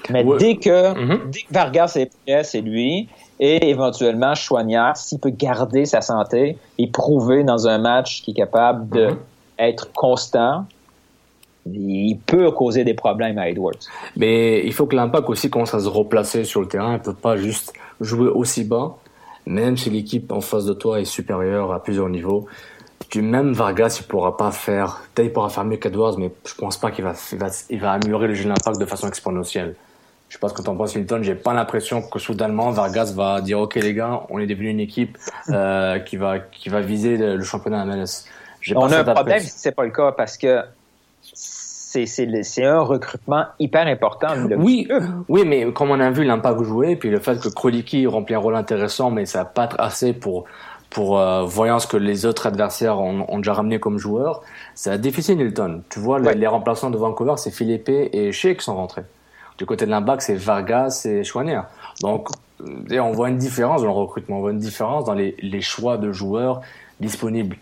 [0.09, 1.31] Mais dès, que, mm-hmm.
[1.31, 3.09] dès que Vargas est prêt, c'est lui.
[3.41, 8.37] Et éventuellement, Chouanière, s'il peut garder sa santé et prouver dans un match qu'il est
[8.37, 9.17] capable d'être
[9.61, 9.92] mm-hmm.
[9.94, 10.66] constant,
[11.66, 13.79] il peut causer des problèmes à Edwards.
[14.16, 16.92] Mais il faut que l'impact aussi commence à se replacer sur le terrain.
[16.92, 18.96] Il ne peut pas juste jouer aussi bas,
[19.46, 22.46] même si l'équipe en face de toi est supérieure à plusieurs niveaux.
[23.09, 26.77] Tu, même Vargas, il pourra pas faire, il pourra faire mieux qu'Edwards, mais je pense
[26.77, 27.14] pas qu'il va,
[27.70, 29.75] il va, améliorer le jeu d'impact de façon exponentielle.
[30.29, 31.20] Je ce que tu en penses, Hilton.
[31.23, 34.79] J'ai pas l'impression que soudainement Vargas va dire OK les gars, on est devenu une
[34.79, 35.18] équipe
[35.49, 38.27] euh, qui va qui va viser le, championnat MLS.
[38.75, 40.62] On a un problème si c'est pas le cas parce que
[41.03, 44.29] c'est un recrutement hyper important.
[44.57, 44.88] Oui,
[45.29, 48.38] oui, mais comme on a vu l'impact jouer, puis le fait que Kroliki remplit un
[48.38, 50.44] rôle intéressant, mais ça n'a pas assez pour
[50.90, 54.42] pour euh, voyant ce que les autres adversaires ont, ont déjà ramené comme joueurs,
[54.75, 55.85] c'est difficile Nilton.
[55.88, 59.05] Tu vois, les, remplaçants de Vancouver, c'est Philippe et Shea qui sont rentrés.
[59.57, 61.66] Du côté de l'impact, c'est Vargas et Chouanière.
[62.03, 62.29] Donc,
[62.61, 65.96] on voit une différence dans le recrutement, on voit une différence dans les, les choix
[65.96, 66.61] de joueurs
[66.99, 67.57] disponibles.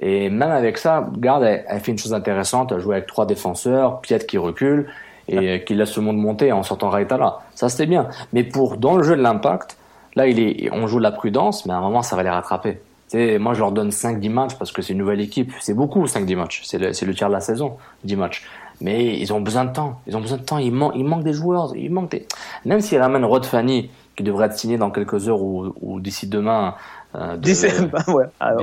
[0.00, 4.00] Et même avec ça, Garde, elle, fait une chose intéressante, elle joue avec trois défenseurs,
[4.00, 4.88] Piet qui recule
[5.28, 7.38] et qui laisse le monde monter en sortant là.
[7.54, 8.08] Ça, c'était bien.
[8.32, 9.76] Mais pour, dans le jeu de l'impact,
[10.16, 12.30] là, il est, on joue de la prudence, mais à un moment, ça va les
[12.30, 12.80] rattraper.
[13.08, 15.52] sais, moi, je leur donne 5-10 matchs parce que c'est une nouvelle équipe.
[15.60, 16.62] C'est beaucoup, 5-10 matchs.
[16.64, 18.42] C'est le, tiers de la saison, 10 matchs.
[18.80, 20.00] Mais ils ont besoin de temps.
[20.06, 20.58] Ils ont besoin de temps.
[20.58, 21.76] Il, man il manque des joueurs.
[21.76, 22.26] Il manque des...
[22.64, 26.74] Même s'ils ramènent Rod Fanny, qui devrait être signé dans quelques heures ou d'ici demain,
[27.14, 27.36] euh,
[28.08, 28.24] ouais.
[28.38, 28.54] Ah,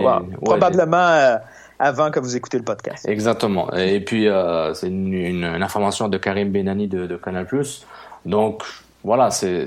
[0.43, 1.37] Probablement euh,
[1.79, 3.07] avant que vous écoutez le podcast.
[3.07, 3.71] Exactement.
[3.73, 7.47] Et puis, euh, c'est une, une, information de Karim Benani de, de Canal+.
[8.25, 8.63] Donc,
[9.03, 9.65] voilà, c'est,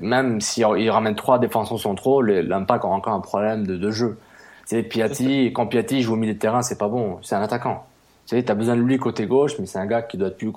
[0.00, 4.18] même s'il il ramène trois défenseurs centraux, l'impact a encore un problème de, de jeu.
[4.64, 7.18] C'est Piatti, quand Piatti joue au milieu de terrain, c'est pas bon.
[7.22, 7.84] C'est un attaquant.
[8.26, 10.36] Tu sais, as besoin de lui côté gauche, mais c'est un gars qui doit être
[10.36, 10.52] plus,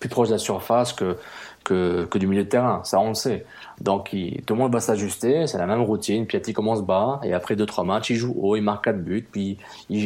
[0.00, 1.18] plus proche de la surface que,
[1.64, 2.82] que, que du milieu de terrain.
[2.84, 3.44] Ça, on le sait.
[3.80, 4.10] Donc
[4.46, 6.26] tout le monde va s'ajuster, c'est la même routine.
[6.26, 9.26] Piatti commence bas et après deux trois matchs, il joue haut, il marque quatre buts,
[9.30, 9.58] puis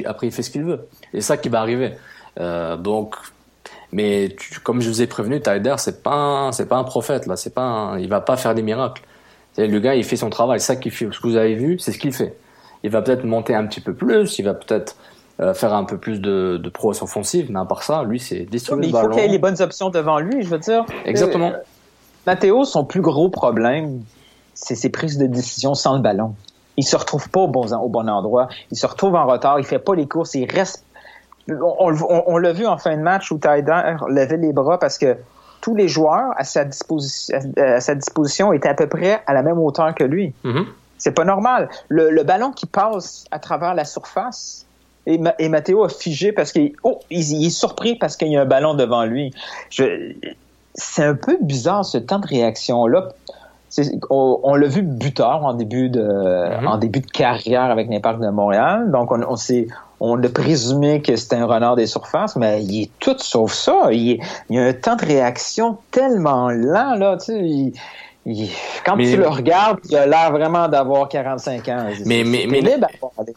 [0.07, 0.89] après il fait ce qu'il veut.
[1.13, 1.93] Et ça qui va arriver.
[2.41, 3.17] Euh, donc,
[3.93, 7.97] mais comme je vous ai prévenu, Tyler c'est pas pas un prophète là, c'est pas
[7.99, 9.03] il va pas faire des miracles.
[9.59, 11.09] Le gars il fait son travail, ça qu'il fait.
[11.11, 12.37] Ce que vous avez vu, c'est ce qu'il fait.
[12.85, 14.97] Il va peut-être monter un petit peu plus, il va peut-être
[15.41, 18.41] euh, faire un peu plus de, de prouesse offensive, mais à part ça, lui c'est
[18.41, 19.09] distribuer le ballon.
[19.09, 20.85] Il faut qu'il ait les bonnes options devant lui, je veux dire.
[21.05, 21.51] Exactement.
[21.51, 21.59] Euh,
[22.27, 24.03] Mathéo, son plus gros problème,
[24.55, 26.35] c'est ses prises de décision sans le ballon.
[26.77, 28.49] Il se retrouve pas au bon, au bon endroit.
[28.71, 29.59] Il se retrouve en retard.
[29.59, 30.35] Il fait pas les courses.
[30.35, 30.85] Il reste.
[31.49, 35.17] On, l'a vu en fin de match où Tyder levait les bras parce que
[35.61, 39.43] tous les joueurs à sa, disposition, à sa disposition étaient à peu près à la
[39.43, 40.35] même hauteur que lui.
[40.45, 40.67] Mm-hmm.
[40.99, 41.69] C'est pas normal.
[41.89, 44.67] Le, ballon qui passe à travers la surface,
[45.09, 48.43] et, et Matteo a figé parce qu'il oh, il, est surpris parce qu'il y a
[48.43, 49.33] un ballon devant lui.
[50.75, 53.09] c'est un peu bizarre ce temps de réaction là.
[54.09, 56.67] On, on l'a vu buteur en début de mm-hmm.
[56.67, 58.91] en début de carrière avec l'Impact de Montréal.
[58.91, 59.69] Donc on, on s'est
[60.01, 63.89] on a présumé que c'était un renard des surfaces, mais il est tout sauf ça.
[63.93, 67.73] Il, il y a un temps de réaction tellement lent là, tu sais
[68.85, 71.87] quand tu le regardes, il a l'air vraiment d'avoir 45 ans.
[72.05, 72.77] Mais, mais, mais, mais,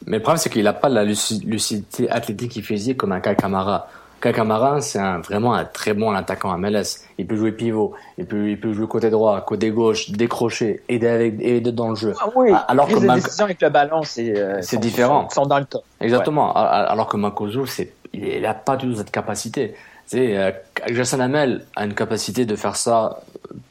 [0.06, 3.88] le problème, c'est qu'il n'a pas la lucidité athlétique et physique comme un Kai Kamara.
[4.22, 7.06] Kai Kamara, c'est vraiment un très bon attaquant à MLS.
[7.18, 11.08] Il peut jouer pivot, il peut, il peut jouer côté droit, côté gauche, décrocher, aider
[11.08, 12.14] avec, aider dans le jeu.
[12.20, 15.28] Ah oui, alors que décision avec le ballon, c'est euh, différent.
[15.32, 15.84] Ils sont dans le top.
[16.00, 16.54] Exactement.
[16.54, 19.74] Alors que Makozo, c'est il n'a pas du tout cette capacité.
[20.12, 20.52] Tu euh,
[20.90, 23.22] Jason Hamel a une capacité de faire ça,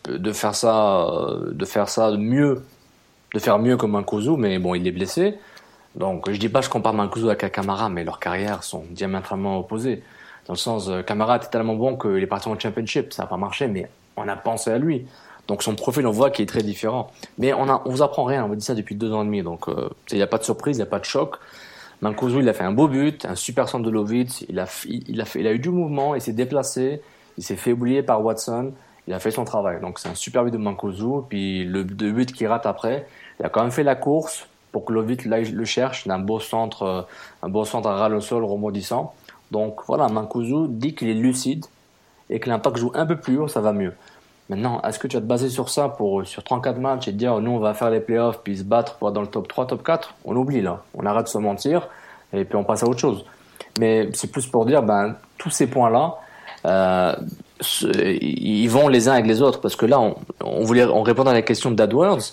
[0.09, 2.62] de faire ça, euh, de faire ça mieux,
[3.35, 5.35] de faire mieux que Mancuso, mais bon, il est blessé.
[5.96, 10.03] Donc, je dis pas je compare Mancuso avec Camara, mais leurs carrières sont diamétralement opposées.
[10.46, 13.29] Dans le sens, euh, Camara était tellement bon qu'il est parti en championship, ça n'a
[13.29, 15.07] pas marché, mais on a pensé à lui.
[15.46, 17.11] Donc son profil, on voit qu'il est très différent.
[17.37, 19.26] Mais on, a, on vous apprend rien, on vous dit ça depuis deux ans et
[19.26, 19.66] demi, donc
[20.11, 21.37] il n'y a pas de surprise, il n'y a pas de choc.
[22.02, 25.20] Mancuso, il a fait un beau but, un super centre de Lovitz, il a, il,
[25.20, 27.02] a fait, il a eu du mouvement, il s'est déplacé,
[27.36, 28.72] il s'est fait oublier par Watson,
[29.06, 29.80] il a fait son travail.
[29.80, 33.06] Donc c'est un super but de Mancuso, puis le, but qu'il rate après,
[33.38, 36.82] il a quand même fait la course pour que Lovitz le cherche, d'un beau centre,
[36.82, 37.02] euh,
[37.42, 39.14] un beau centre à ras le sol remodissant.
[39.50, 41.66] Donc voilà, Mancuso dit qu'il est lucide
[42.30, 43.92] et que l'impact joue un peu plus haut, ça va mieux.
[44.50, 47.16] Maintenant, est-ce que tu vas te baser sur ça pour sur 34 matchs et te
[47.16, 49.46] dire nous on va faire les playoffs puis se battre pour être dans le top
[49.46, 51.86] 3, top 4 On oublie là, on arrête de se mentir
[52.32, 53.24] et puis on passe à autre chose.
[53.78, 56.16] Mais c'est plus pour dire ben tous ces points là,
[56.66, 57.14] euh,
[57.92, 61.30] ils vont les uns avec les autres parce que là on, on voulait on répondait
[61.30, 62.32] à la question d'AdWords,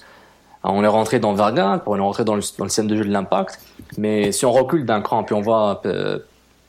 [0.63, 3.05] on est rentré dans Varga, on est rentré dans le, dans le système de jeu
[3.05, 3.59] de l'impact,
[3.99, 6.17] mais si on recule d'un cran puis on voit euh,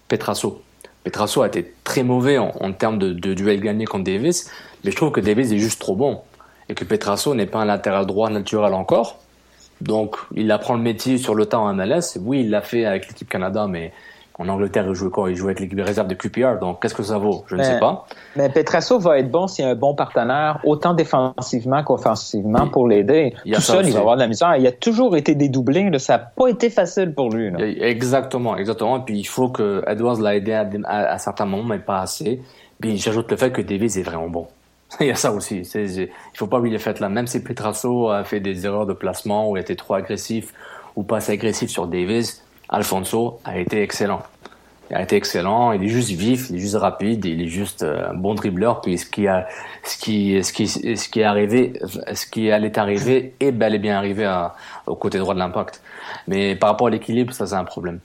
[0.09, 0.61] Petrasso.
[1.05, 4.51] Petrasso a été très mauvais en, en termes de duel gagné contre Davis.
[4.85, 6.21] Mais je trouve que Davis est juste trop bon.
[6.69, 9.19] Et que Petrasso n'est pas un latéral droit naturel encore.
[9.81, 12.19] Donc, il apprend le métier sur le temps en MLS.
[12.21, 13.93] Oui, il l'a fait avec l'équipe Canada, mais
[14.39, 15.31] en Angleterre, il jouait quoi?
[15.31, 16.59] Il jouait avec l'équipe réserve de QPR.
[16.61, 17.45] Donc, qu'est-ce que ça vaut?
[17.49, 18.07] Je ne sais pas.
[18.37, 22.87] Mais Petrasso va être bon s'il y a un bon partenaire, autant défensivement qu'offensivement, pour
[22.87, 23.35] l'aider.
[23.45, 24.57] Tout seul, il va avoir de la misère.
[24.57, 25.91] Il a toujours été dédoublé.
[25.99, 27.51] Ça n'a pas été facile pour lui.
[27.81, 28.99] Exactement, exactement.
[28.99, 32.41] Et puis, il faut que Edwards l'a aidé à, à, certains moments, mais pas assez.
[32.81, 34.47] Puis, j'ajoute le fait que Davis est vraiment bon.
[35.01, 35.63] Il y a ça aussi.
[35.75, 37.09] Il faut pas oublier le fait là.
[37.09, 40.53] Même si Petrasso a fait des erreurs de placement ou a été trop agressif
[40.97, 44.23] ou pas assez agressif sur Davis, Alfonso a été excellent.
[44.91, 45.73] Il a été excellent.
[45.73, 48.81] Il est juste vif, il est juste rapide, il est juste euh, un bon dribbleur.
[48.81, 49.47] Puis ce qui a,
[49.85, 51.75] ce qui, ce qui, ce qui est arrivé,
[52.13, 54.27] ce qui allait arriver est bel et bien arrivé
[54.87, 55.83] au côté droit de l'impact.
[56.27, 58.01] Mais par rapport à l'équilibre, ça c'est un problème.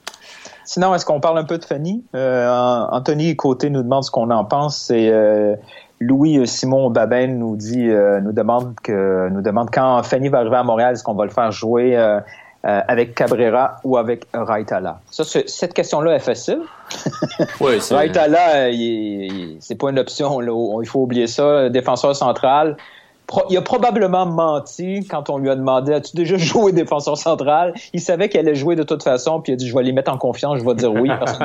[0.66, 2.04] Sinon, est-ce qu'on parle un peu de Fanny?
[2.14, 4.78] Euh, Anthony Côté nous demande ce qu'on en pense.
[4.78, 5.56] C'est euh,
[6.00, 10.38] Louis euh, Simon Babin nous dit, euh, nous demande que, nous demande quand Fanny va
[10.38, 12.20] arriver à Montréal, est-ce qu'on va le faire jouer euh,
[12.62, 15.00] avec Cabrera ou avec Raitala?
[15.10, 16.60] Ça, cette question-là est facile.
[17.60, 18.70] oui, Raitala,
[19.60, 20.40] c'est pas une option.
[20.80, 21.68] il faut oublier ça.
[21.68, 22.76] Défenseur central.
[23.50, 27.74] il a probablement menti quand on lui a demandé As-tu déjà joué défenseur central?
[27.92, 29.92] Il savait qu'elle allait jouer de toute façon, puis il a dit Je vais les
[29.92, 31.44] mettre en confiance, je vais dire oui parce qu'on.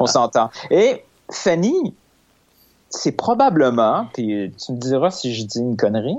[0.00, 0.48] On s'entend.
[0.70, 1.94] Et Fanny,
[2.90, 6.16] c'est probablement, puis tu me diras si je dis une connerie,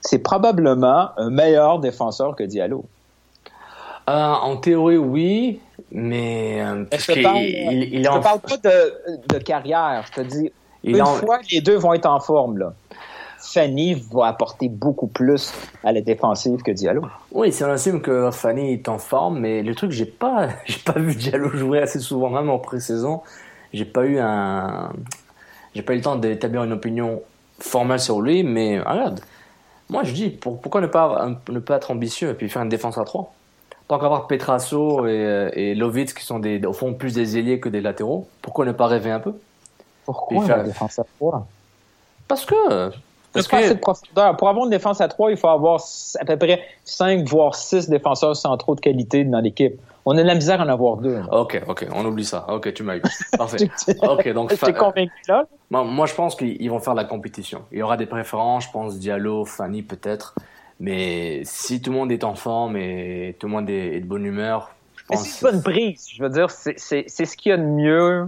[0.00, 2.84] c'est probablement un meilleur défenseur que Diallo.
[4.08, 5.60] Euh, en théorie, oui,
[5.92, 10.04] mais euh, je te parle, il, te parle pas de, carrière?
[10.08, 10.52] Je te dis,
[10.84, 12.72] une fois que les deux vont être en forme, là,
[13.38, 15.52] Fanny va apporter beaucoup plus
[15.84, 17.02] à la défensive que Diallo.
[17.32, 20.78] Oui, si on assume que Fanny est en forme, mais le truc, j'ai pas, j'ai
[20.78, 23.22] pas vu Diallo jouer assez souvent, même en pré-saison.
[23.72, 24.90] J'ai pas eu un,
[25.74, 27.22] j'ai pas eu le temps d'établir une opinion
[27.58, 29.20] formelle sur lui, mais regarde,
[29.88, 32.98] moi je dis, pourquoi ne pas, ne pas être ambitieux et puis faire une défense
[32.98, 33.32] à 3
[33.88, 37.68] Tant qu'avoir Petrasso et, et Lovitz qui sont des, au fond plus des ailiers que
[37.68, 39.34] des latéraux, pourquoi ne pas rêver un peu?
[40.04, 40.58] Pourquoi faire...
[40.58, 41.46] la défense à 3
[42.28, 42.92] Parce que
[43.32, 43.74] parce que...
[43.74, 44.36] profondeur.
[44.36, 45.80] Pour avoir une défense à 3, il faut avoir
[46.18, 49.80] à peu près 5 voire 6 défenseurs centraux de qualité dans l'équipe.
[50.12, 51.20] On a de la misère à en avoir deux.
[51.30, 52.44] Ok, ok, on oublie ça.
[52.48, 53.02] Ok, tu m'as eu.
[53.38, 53.70] Parfait.
[54.02, 54.52] ok, donc.
[54.52, 55.44] Tu es convaincu là?
[55.70, 57.62] Moi, je pense qu'ils vont faire la compétition.
[57.70, 60.34] Il y aura des préférences, je pense Diallo, Fanny peut-être.
[60.80, 64.24] Mais si tout le monde est en forme et tout le monde est, de bonne
[64.24, 65.22] humeur, je pense.
[65.22, 66.08] C'est une bonne prise.
[66.12, 68.26] Je veux dire, c'est ce qu'il y a de mieux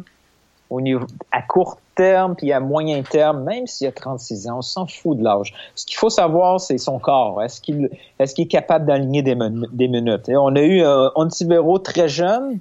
[0.72, 4.62] au niveau à court terme puis à moyen terme, même s'il a 36 ans, on
[4.62, 5.52] s'en fout de l'âge.
[5.74, 7.42] Ce qu'il faut savoir, c'est son corps.
[7.42, 9.36] Est-ce qu'il est, est capable d'aligner des,
[9.72, 10.28] des, minutes?
[10.28, 12.58] Et on a eu un Ontivero très jeune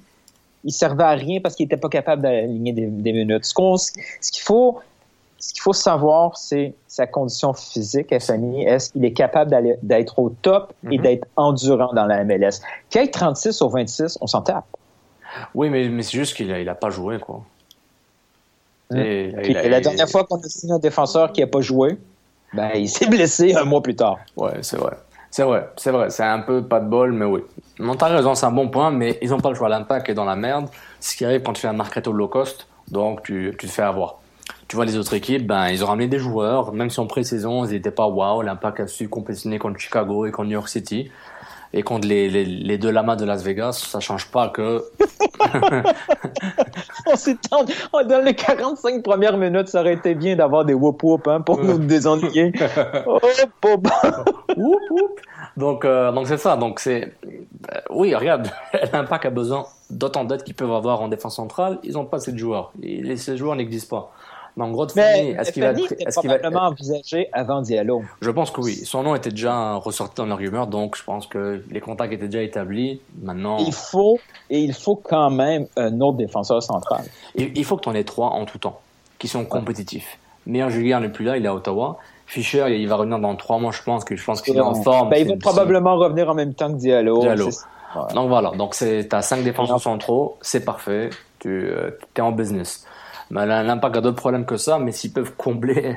[0.64, 3.44] il servait à rien parce qu'il était pas capable d'aligner des, des minutes.
[3.44, 3.52] Ce
[4.30, 4.78] qu'il faut,
[5.38, 8.64] ce qu'il faut savoir, c'est sa condition physique, FMI.
[8.64, 11.02] Est-ce qu'il est capable d'être au top et Mhm.
[11.02, 12.60] d'être endurant dans la MLS?
[12.90, 14.64] Qu'il ait 36 ou 26, on s'en tape.
[15.54, 17.42] Oui, mais, mais c'est juste qu'il a, il a pas joué, quoi.
[18.96, 19.32] Et,
[19.68, 21.98] la dernière fois qu'on a signé un défenseur qui n'a pas joué,
[22.52, 24.18] ben, il s'est blessé un mois plus tard.
[24.36, 24.92] Ouais, c'est vrai.
[25.30, 26.10] C'est vrai, c'est vrai.
[26.10, 27.40] C'est un peu pas de bol, mais oui.
[27.78, 29.70] Non, t'as raison, c'est un bon point, mais ils ont pas le choix.
[29.70, 30.68] L'impact est dans la merde.
[31.00, 33.82] Ce qui arrive quand tu fais un mercato low cost, donc tu, tu te fais
[33.82, 34.18] avoir.
[34.68, 37.64] Tu vois, les autres équipes, ben, ils ont ramené des joueurs, même si en pré-saison,
[37.64, 38.42] ils n'étaient pas waouh.
[38.42, 41.10] L'impact a su compétitionner contre Chicago et contre New York City.
[41.74, 44.84] Et contre les, les, les deux lamas de Las Vegas, ça change pas que
[47.52, 51.40] On oh, Dans les 45 premières minutes, ça aurait été bien d'avoir des whoop-whoop hein,
[51.40, 52.52] pour nous désennuyer.
[54.56, 55.20] Oup, oup.
[55.56, 56.56] Donc, euh, donc c'est ça.
[56.56, 58.48] Donc c'est, euh, oui, regarde,
[58.92, 61.78] l'impact a besoin d'autant d'aides qu'ils peuvent avoir en défense centrale.
[61.82, 62.72] Ils n'ont pas assez de joueurs.
[62.82, 64.12] Et les- ces joueurs n'existent pas.
[64.56, 67.28] Donc, gros de Mais Fournier, est-ce qu'il va, Fanny être- est-ce qu'il va, probablement envisagé
[67.32, 68.02] avant Diallo.
[68.20, 68.74] je pense que oui.
[68.84, 72.26] Son nom était déjà ressorti dans leur rumeur, donc je pense que les contacts étaient
[72.28, 73.00] déjà établis.
[73.22, 74.18] Maintenant, Il faut,
[74.50, 77.02] et il faut quand même un autre défenseur central.
[77.34, 78.78] il, il faut que tu en aies trois en tout temps,
[79.18, 80.18] qui sont compétitifs.
[80.46, 81.98] Meilleur Julien n'est plus là, il est à Ottawa.
[82.26, 84.74] Fischer, il va revenir dans trois mois, je pense que je pense qu'il est en
[84.74, 85.08] forme.
[85.10, 87.20] Ben, il va probablement revenir en même temps que Diallo.
[87.20, 87.48] Diallo.
[88.14, 91.10] Donc voilà, donc c'est t'as cinq défenseurs centraux, c'est parfait,
[91.40, 91.70] tu
[92.16, 92.86] es en business.
[93.32, 95.96] Là, l'impact a d'autres problèmes que ça, mais s'ils peuvent combler.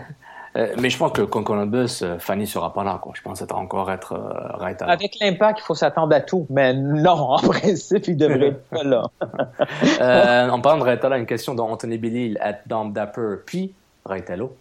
[0.55, 3.11] Euh, mais je pense que contre Columbus, euh, Fanny sera pas là, quoi.
[3.13, 6.15] Je pense que ça va encore être euh, right à- Avec l'impact, il faut s'attendre
[6.15, 6.47] à tout.
[6.49, 9.03] Mais non, en principe, il devrait être pas là.
[10.01, 13.73] euh, En parlant de Raitala, une question d'Anthony Billy at Dom Dapper, puis
[14.05, 14.55] Raitalo.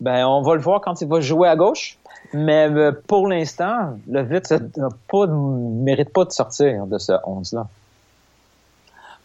[0.00, 1.96] Ben, on va le voir quand il va jouer à gauche.
[2.34, 2.68] Mais
[3.06, 7.66] pour l'instant, le Vitz ne mérite pas de sortir de ce 11-là.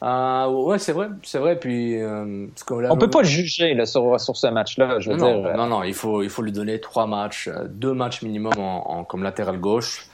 [0.04, 1.58] Euh, ouais, c'est vrai, c'est vrai.
[1.60, 2.48] Puis euh,
[2.90, 5.58] On peut pas le juger là, sur, sur ce match-là, je veux non, dire.
[5.58, 8.92] non, non, il faut, il faut lui donner trois matchs, euh, deux matchs minimum en,
[9.00, 10.08] en- comme latéral gauche,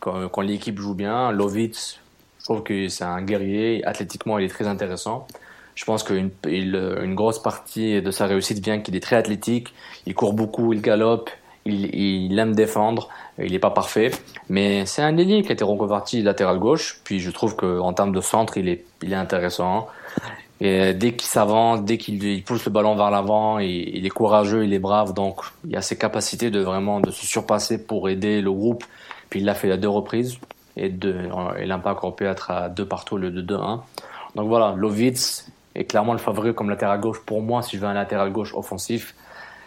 [0.00, 1.30] quand, quand l'équipe joue bien.
[1.32, 1.98] Lovitz,
[2.40, 5.26] je trouve que c'est un guerrier, athlétiquement, il est très intéressant.
[5.74, 9.74] Je pense qu'une une grosse partie de sa réussite vient qu'il est très athlétique,
[10.06, 11.28] il court beaucoup, il galope,
[11.66, 14.10] il, aime défendre, il n'est pas parfait,
[14.48, 18.12] mais c'est un ailier qui a été reconverti latéral gauche, puis je trouve qu'en termes
[18.12, 19.88] de centre, il est, il est intéressant.
[20.60, 24.64] Dès qu'il s'avance, dès qu'il il pousse le ballon vers l'avant, il, il est courageux,
[24.64, 28.40] il est brave, donc il a ses capacités de vraiment de se surpasser pour aider
[28.40, 28.84] le groupe.
[29.28, 30.38] Puis il l'a fait à deux reprises
[30.76, 33.80] et, deux, et l'impact aurait pu être à deux partout le 2-2-1.
[34.34, 37.88] Donc voilà, Lovitz est clairement le favori comme latéral gauche pour moi si je veux
[37.88, 39.14] un latéral gauche offensif.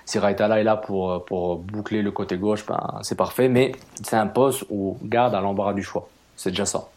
[0.09, 3.47] Si Raitala est là pour, pour boucler le côté gauche, ben, c'est parfait.
[3.47, 6.09] Mais c'est un poste où garde à l'embarras du choix.
[6.35, 6.87] C'est déjà ça.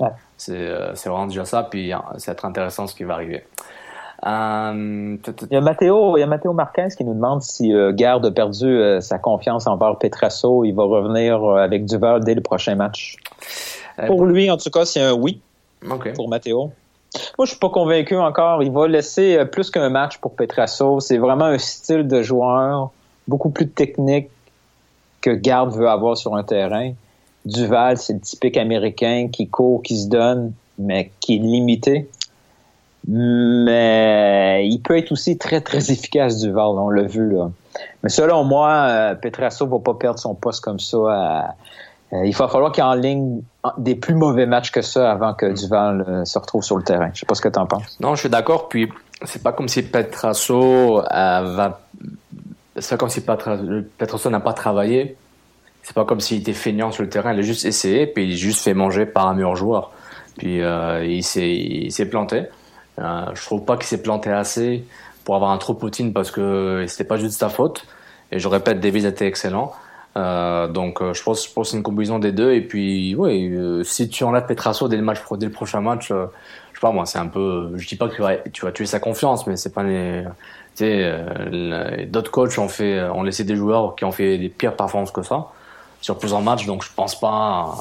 [0.00, 0.08] Ouais.
[0.36, 1.62] C'est euh, c'est vraiment déjà ça.
[1.62, 3.44] Puis hein, c'est être intéressant ce qui va arriver.
[4.26, 5.16] Euh,
[5.48, 8.26] Il y a Matteo, il y a Matteo Marquez qui nous demande si euh, Garde
[8.26, 10.64] a perdu euh, sa confiance envers Petrasso.
[10.64, 13.14] Il va revenir euh, avec Duval dès le prochain match.
[14.00, 15.40] Euh, Pour lui, en tout cas, c'est un oui
[16.16, 16.72] pour Matteo.
[17.38, 18.62] Moi, je suis pas convaincu encore.
[18.62, 21.00] Il va laisser euh, plus qu'un match pour Petrasso.
[21.00, 22.90] C'est vraiment un style de joueur
[23.28, 24.28] beaucoup plus technique
[25.20, 26.92] que Garde veut avoir sur un terrain.
[27.44, 32.08] Duval, c'est le typique américain qui court, qui se donne, mais qui est limité.
[33.08, 36.78] Mais il peut être aussi très, très efficace, Duval.
[36.78, 37.50] On l'a vu, là.
[38.02, 40.98] Mais selon moi, euh, Petrasso va pas perdre son poste comme ça.
[41.08, 41.54] à-
[42.12, 43.42] il va falloir qu'il en ligne
[43.78, 47.10] des plus mauvais matchs que ça avant que Duval euh, se retrouve sur le terrain.
[47.12, 47.98] Je sais pas ce que tu en penses.
[48.00, 48.68] Non, je suis d'accord.
[48.68, 48.88] Puis
[49.24, 51.80] c'est pas comme si Petrasso euh, va.
[52.76, 53.58] C'est pas comme si Petra-
[53.98, 55.16] Petrasso n'a pas travaillé.
[55.82, 57.32] C'est pas comme s'il était feignant sur le terrain.
[57.32, 59.90] Il a juste essayé, puis il a juste fait manger par un meilleur joueur.
[60.38, 62.44] Puis euh, il s'est planté.
[62.98, 64.84] Euh, je trouve pas qu'il s'est planté assez
[65.24, 67.84] pour avoir un trop Poutine parce que c'était pas juste sa faute.
[68.32, 69.72] Et je répète, Davis était excellent.
[70.16, 72.52] Euh, donc euh, je pense, je pense une combinaison des deux.
[72.52, 76.10] Et puis, oui, euh, si tu enlèves Petrasso dès le match, dès le prochain match,
[76.10, 76.26] euh,
[76.72, 77.72] je sais pas moi, c'est un peu.
[77.76, 80.22] Je dis pas que tu vas, tu vas tuer sa confiance, mais c'est pas les.
[80.74, 84.48] Tu sais, euh, d'autres coachs ont fait, ont laissé des joueurs qui ont fait des
[84.48, 85.48] pires performances que ça
[86.00, 86.66] sur plusieurs matchs.
[86.66, 87.74] Donc je pense pas.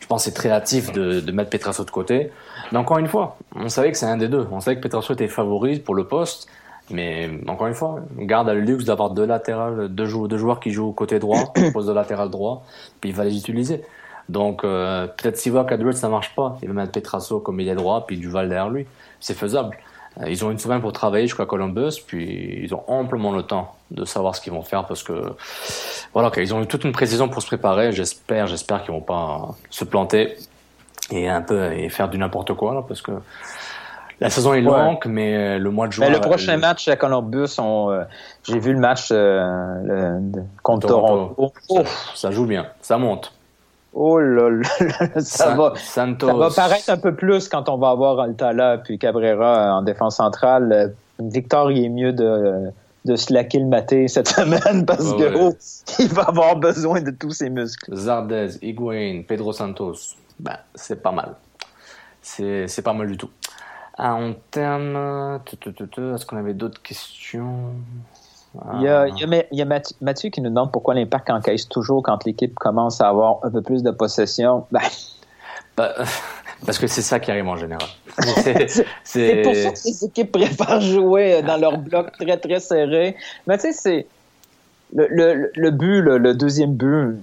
[0.00, 2.30] Je pense c'est très hâtif de, de mettre Petrasso de côté.
[2.72, 4.46] Mais encore une fois, on savait que c'est un des deux.
[4.52, 6.48] On savait que Petrasso était favori pour le poste.
[6.90, 10.60] Mais encore une fois, garde a le luxe d'avoir deux latérales, deux, jou- deux joueurs
[10.60, 12.64] qui jouent au côté droit, au poste de latéral droit,
[13.00, 13.82] puis il va les utiliser.
[14.28, 17.60] Donc euh, peut-être s'il voit qu'à droite ça marche pas, il va mettre Petrasso comme
[17.60, 18.86] il est droit, puis Duval derrière lui.
[19.20, 19.76] C'est faisable.
[20.20, 23.74] Euh, Ils ont une semaine pour travailler jusqu'à Columbus, puis ils ont amplement le temps
[23.90, 25.34] de savoir ce qu'ils vont faire parce que
[26.12, 27.92] voilà, ok, ils ont eu toute une précision pour se préparer.
[27.92, 30.36] J'espère, j'espère qu'ils vont pas se planter
[31.10, 33.12] et un peu et faire du n'importe quoi là, parce que
[34.20, 36.08] La saison est longue, mais le mois de juin.
[36.08, 38.04] le prochain match à Columbus, on,
[38.44, 39.12] j'ai vu le match
[40.62, 41.52] contre Toronto.
[42.14, 43.32] ça joue bien, ça monte.
[43.98, 48.20] Oh là là, ça, va, ça va paraître un peu plus quand on va avoir
[48.20, 50.94] Altala puis Cabrera en défense centrale.
[51.18, 52.70] Victor, il est mieux de,
[53.06, 55.54] de slacker le maté cette semaine parce qu'il que oh,
[55.98, 57.96] il va avoir besoin de tous ses muscles.
[57.96, 59.94] Zardez, Higuain, Pedro Santos,
[60.38, 61.34] ben, c'est pas mal.
[62.20, 63.30] C'est pas mal du tout.
[63.98, 65.40] En termes...
[65.52, 67.72] Est-ce qu'on avait d'autres questions?
[68.74, 72.24] Il y, a, il, y a, Mathieu qui nous demande pourquoi l'impact encaisse toujours quand
[72.24, 74.66] l'équipe commence à avoir un peu plus de possession.
[75.76, 76.06] Ben, bah,
[76.64, 77.86] parce que c'est ça qui arrive en général.
[79.04, 83.14] C'est pour ça que les équipes préfèrent jouer dans leur bloc très très serré.
[83.46, 84.06] Mais tu sais, c'est
[84.94, 87.18] le, le, le, but, le, deuxième but,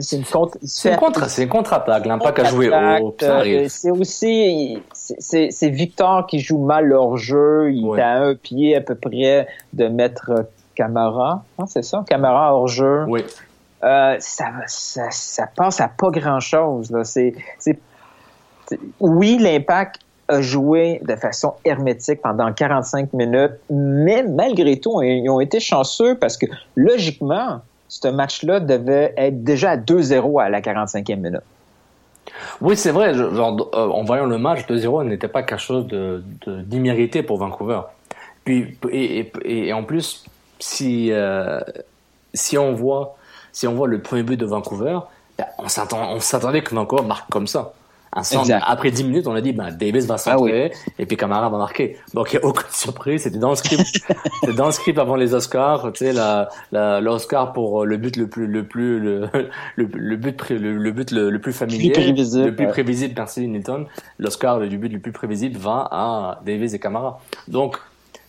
[0.00, 0.58] c'est une contre.
[0.62, 2.06] C'est une contre, c'est une contre-attaque.
[2.06, 2.70] L'impact a joué
[3.00, 3.14] haut.
[3.68, 7.72] C'est aussi, c'est Victor qui joue mal leur jeu.
[7.72, 11.44] Il est à un pied à peu près de mettre Camara.
[11.66, 13.04] c'est ça, Camara hors jeu.
[13.08, 13.24] Oui.
[13.82, 16.90] Euh, ça, ça, ça passe à pas grand chose.
[16.90, 17.02] Là.
[18.98, 25.40] Oui, l'impact a joué de façon hermétique pendant 45 minutes, mais malgré tout, ils ont
[25.40, 27.60] été chanceux parce que logiquement,
[28.02, 31.42] ce match-là devait être déjà à 2-0 à la 45e minute.
[32.60, 33.14] Oui, c'est vrai.
[33.14, 35.86] Genre, euh, en voyant le match, 2-0 n'était pas quelque chose
[36.46, 37.82] d'immérité de, pour Vancouver.
[38.44, 40.24] Puis, et, en plus,
[40.58, 41.60] si, euh,
[42.32, 43.16] si, on voit,
[43.52, 44.98] si on voit le premier but de Vancouver,
[45.38, 47.74] ben, on s'attendait que Vancouver marque comme ça
[48.14, 51.58] après 10 minutes, on a dit, ben, Davis va centrer, ah et puis Camara va
[51.58, 51.96] marquer.
[52.14, 53.22] Donc, il n'y a aucune surprise.
[53.22, 53.82] C'était dans le script.
[54.40, 56.48] C'était dans le script avant les Oscars, tu sais, la,
[57.00, 59.28] l'Oscar pour le but le plus, le plus, le,
[59.76, 59.84] le,
[60.16, 61.90] but, le, but le, plus familier.
[61.90, 62.46] prévisible.
[62.46, 63.86] Le plus prévisible, merci Newton.
[64.18, 67.20] L'Oscar du but le plus prévisible va à Davis et Camara.
[67.48, 67.78] Donc,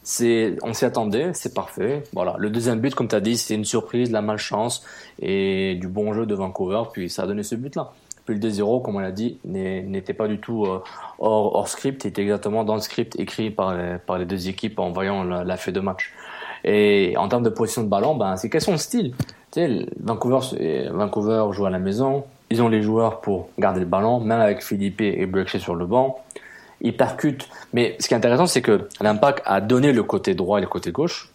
[0.06, 2.04] c'est, on s'y attendait, c'est parfait.
[2.14, 2.36] Voilà.
[2.38, 4.86] Le deuxième but, comme tu as dit, c'était une surprise, la malchance
[5.20, 7.92] et du bon jeu de Vancouver, puis ça a donné ce but-là.
[8.26, 10.82] Puis le 2-0, comme on l'a dit, n'était pas du tout euh,
[11.20, 15.24] hors, script, il était exactement dans le script écrit par les, deux équipes en voyant
[15.24, 16.12] la, la de match.
[16.64, 19.14] Et en termes de position de ballon, ben, c'est question de style.
[19.52, 20.40] Tu Vancouver,
[20.92, 24.64] Vancouver joue à la maison, ils ont les joueurs pour garder le ballon, même avec
[24.64, 26.20] Philippe et Brexit sur le banc.
[26.82, 27.48] Ils percutent.
[27.74, 30.68] Mais ce qui est intéressant, c'est que l'Impact a donné le côté droit et le
[30.68, 31.32] côté gauche,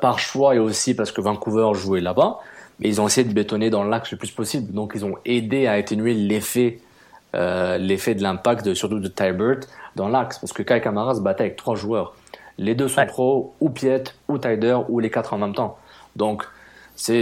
[0.00, 2.40] par choix et aussi parce que Vancouver jouait là-bas
[2.80, 4.72] mais ils ont essayé de bétonner dans l'axe le plus possible.
[4.72, 6.80] Donc ils ont aidé à atténuer l'effet
[7.36, 9.60] euh, l'effet de l'impact surtout de Tybert
[9.94, 12.14] dans l'axe parce que Kai Kamara se battait avec trois joueurs.
[12.58, 15.78] Les deux sont trop ou Piet ou Tyder ou les quatre en même temps.
[16.16, 16.44] Donc
[16.96, 17.14] c'est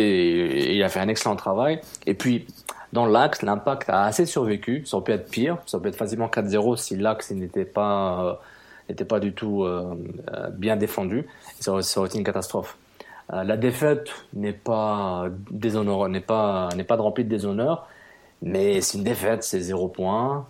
[0.74, 2.46] il a fait un excellent travail et puis
[2.92, 4.82] dans l'axe, l'impact a assez survécu.
[4.86, 5.58] Ça aurait pu être pire.
[5.66, 8.34] Ça aurait pu être facilement 4-0 si l'axe n'était pas, euh,
[8.88, 9.94] n'était pas du tout euh,
[10.52, 11.26] bien défendu.
[11.60, 12.76] Ça aurait, ça aurait été une catastrophe.
[13.32, 17.86] Euh, la défaite n'est pas déshonneur, n'est pas n'est pas de remplie de déshonneur,
[18.42, 20.46] mais c'est une défaite, c'est zéro point.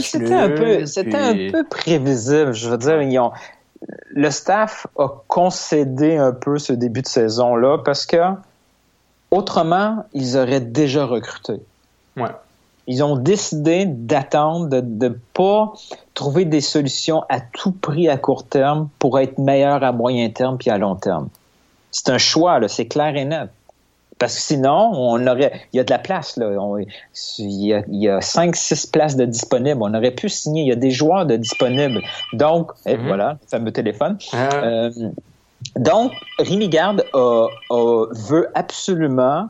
[0.00, 2.52] c'était un peu, c'était un peu prévisible.
[2.52, 3.32] Je veux dire,
[4.10, 8.18] le staff a concédé un peu ce début de saison là parce que
[9.30, 11.60] autrement, ils auraient déjà recruté.
[12.16, 12.30] Ouais.
[12.86, 15.72] Ils ont décidé d'attendre, de ne pas
[16.14, 20.58] trouver des solutions à tout prix à court terme pour être meilleurs à moyen terme
[20.58, 21.28] puis à long terme.
[21.90, 23.50] C'est un choix, c'est clair et net.
[24.18, 26.50] Parce que sinon, on aurait, il y a de la place, là.
[26.58, 26.86] il,
[27.38, 29.80] y a, il y a cinq, six places de disponibles.
[29.82, 30.62] On aurait pu signer.
[30.62, 32.02] Il y a des joueurs de disponibles.
[32.34, 33.06] Donc, et mhm.
[33.06, 34.18] voilà, fameux téléphone.
[34.34, 34.50] Ah.
[34.56, 34.90] Euh,
[35.76, 39.48] donc, Rémi Garde veut absolument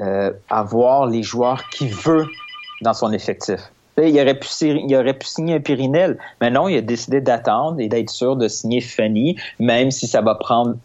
[0.00, 2.26] euh, avoir les joueurs qu'il veut
[2.82, 3.60] dans son effectif.
[3.96, 7.80] Il aurait, pu, il aurait pu signer un Pyrinel, mais non, il a décidé d'attendre
[7.80, 10.76] et d'être sûr de signer Fanny, même si ça va prendre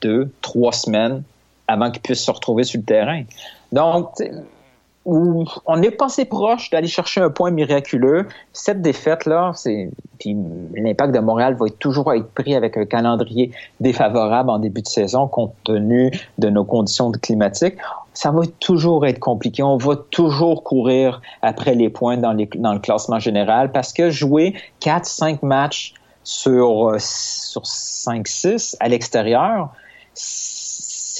[0.00, 1.22] deux, trois semaines
[1.68, 3.22] avant qu'ils puissent se retrouver sur le terrain.
[3.72, 4.08] Donc,
[5.06, 8.28] on n'est pas assez proche d'aller chercher un point miraculeux.
[8.52, 9.52] Cette défaite-là,
[10.18, 10.36] puis
[10.76, 15.26] l'impact de Montréal va toujours être pris avec un calendrier défavorable en début de saison
[15.26, 17.76] compte tenu de nos conditions climatiques.
[18.12, 19.62] Ça va toujours être compliqué.
[19.62, 25.38] On va toujours courir après les points dans, le classement général parce que jouer 4-5
[25.42, 25.94] matchs
[26.24, 29.70] sur, sur 5-6 à l'extérieur,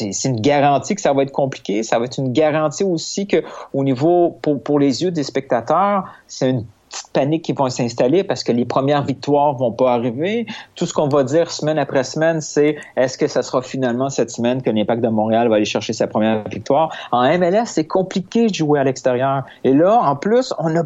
[0.08, 1.82] c'est une garantie que ça va être compliqué.
[1.82, 3.42] Ça va être une garantie aussi que
[3.72, 8.42] au niveau pour, les yeux des spectateurs, c'est une petite panique qui va s'installer parce
[8.42, 10.46] que les premières victoires vont pas arriver.
[10.74, 14.30] Tout ce qu'on va dire semaine après semaine, c'est est-ce que ça sera finalement cette
[14.30, 16.94] semaine que l'Impact de Montréal va aller chercher sa première victoire?
[17.12, 19.44] En MLS, c'est compliqué de jouer à l'extérieur.
[19.64, 20.84] Et là, en plus, on n'a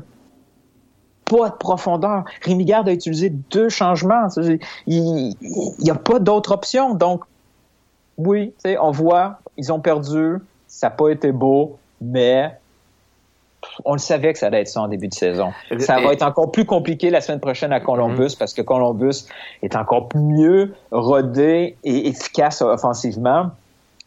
[1.24, 2.24] pas de profondeur.
[2.42, 4.28] Rémi Garde a utilisé deux changements.
[4.86, 5.34] Il
[5.78, 6.94] n'y a pas d'autre option.
[6.94, 7.24] Donc,
[8.18, 10.36] oui, on voit, ils ont perdu,
[10.66, 12.50] ça n'a pas été beau, mais
[13.84, 15.52] on le savait que ça allait être ça en début de saison.
[15.78, 18.38] Ça va être encore plus compliqué la semaine prochaine à Columbus mhm.
[18.38, 19.26] parce que Columbus
[19.62, 23.50] est encore mieux rodé et efficace offensivement.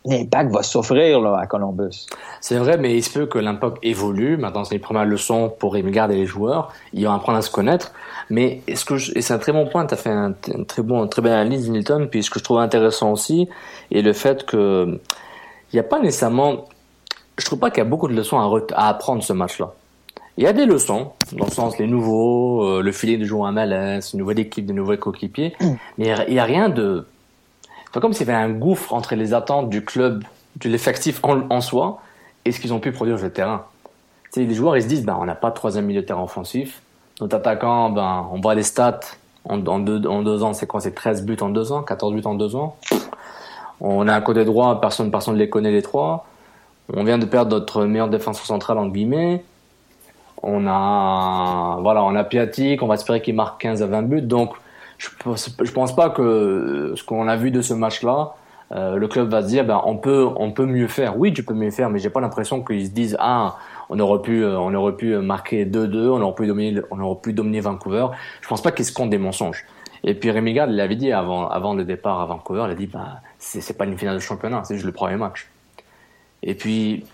[0.08, 2.08] L'impact va souffrir là, à Columbus.
[2.42, 4.38] C'est vrai, mais il se peut que l'impact évolue.
[4.38, 6.72] Maintenant, c'est une première leçon pour Rémi Garde et les joueurs.
[6.94, 7.92] Ils vont apprendre à se connaître.
[8.30, 9.86] Mais est-ce que et c'est un très bon point.
[9.86, 10.34] Tu as fait un,
[10.68, 12.08] très bon, une très belle analyse, Nilton.
[12.10, 13.48] Puis ce que je trouve intéressant aussi,
[13.92, 15.00] est le fait que
[15.74, 16.66] il n'y a pas nécessairement
[17.38, 19.74] je trouve pas qu'il y a beaucoup de leçons à, apprendre ce match-là.
[20.38, 23.48] Il y a des leçons, dans le sens les nouveaux, euh, le filet de jouer
[23.48, 25.56] à malaise, une nouvelle équipe, de nouveaux coéquipiers,
[25.98, 27.06] mais il n'y a rien de...
[27.94, 30.24] Comme s'il y avait un gouffre entre les attentes du club,
[30.58, 32.02] de l'effectif en, soi,
[32.46, 33.66] et ce qu'ils ont pu produire sur le terrain.
[34.34, 36.24] Tu les joueurs, ils se disent, ben, on n'a pas de troisième milieu de terrain
[36.24, 36.82] offensif.
[37.22, 39.00] Notre attaquant, ben, on voit les stats,
[39.46, 42.22] en, deux, en deux ans, c'est quoi C'est 13 buts en deux ans, 14 buts
[42.26, 42.76] en deux ans.
[43.80, 46.26] On a un côté droit, personne personne ne les connaît les trois.
[46.94, 49.44] On vient de perdre notre meilleur défenseur central en guillemets.
[50.44, 54.22] On a, voilà, on a Piatic, on va espérer qu'il marque 15 à 20 buts.
[54.22, 54.54] Donc,
[54.98, 55.10] je,
[55.64, 58.36] je pense pas que ce qu'on a vu de ce match-là,
[58.74, 61.18] euh, le club va se dire, ben, on peut, on peut mieux faire.
[61.18, 63.58] Oui, tu peux mieux faire, mais j'ai pas l'impression qu'ils se disent, ah,
[63.90, 67.20] on aurait pu, euh, on aurait pu marquer 2-2, on aurait pu dominer, on aurait
[67.22, 68.08] pu dominer Vancouver.
[68.42, 69.66] Je pense pas qu'ils se comptent des mensonges.
[70.04, 72.88] Et puis Rémi Gard, l'avait dit avant, avant le départ à Vancouver, il a dit,
[72.88, 75.50] bah, c'est pas une finale de championnat, c'est juste le premier match.
[76.44, 77.06] Et puis,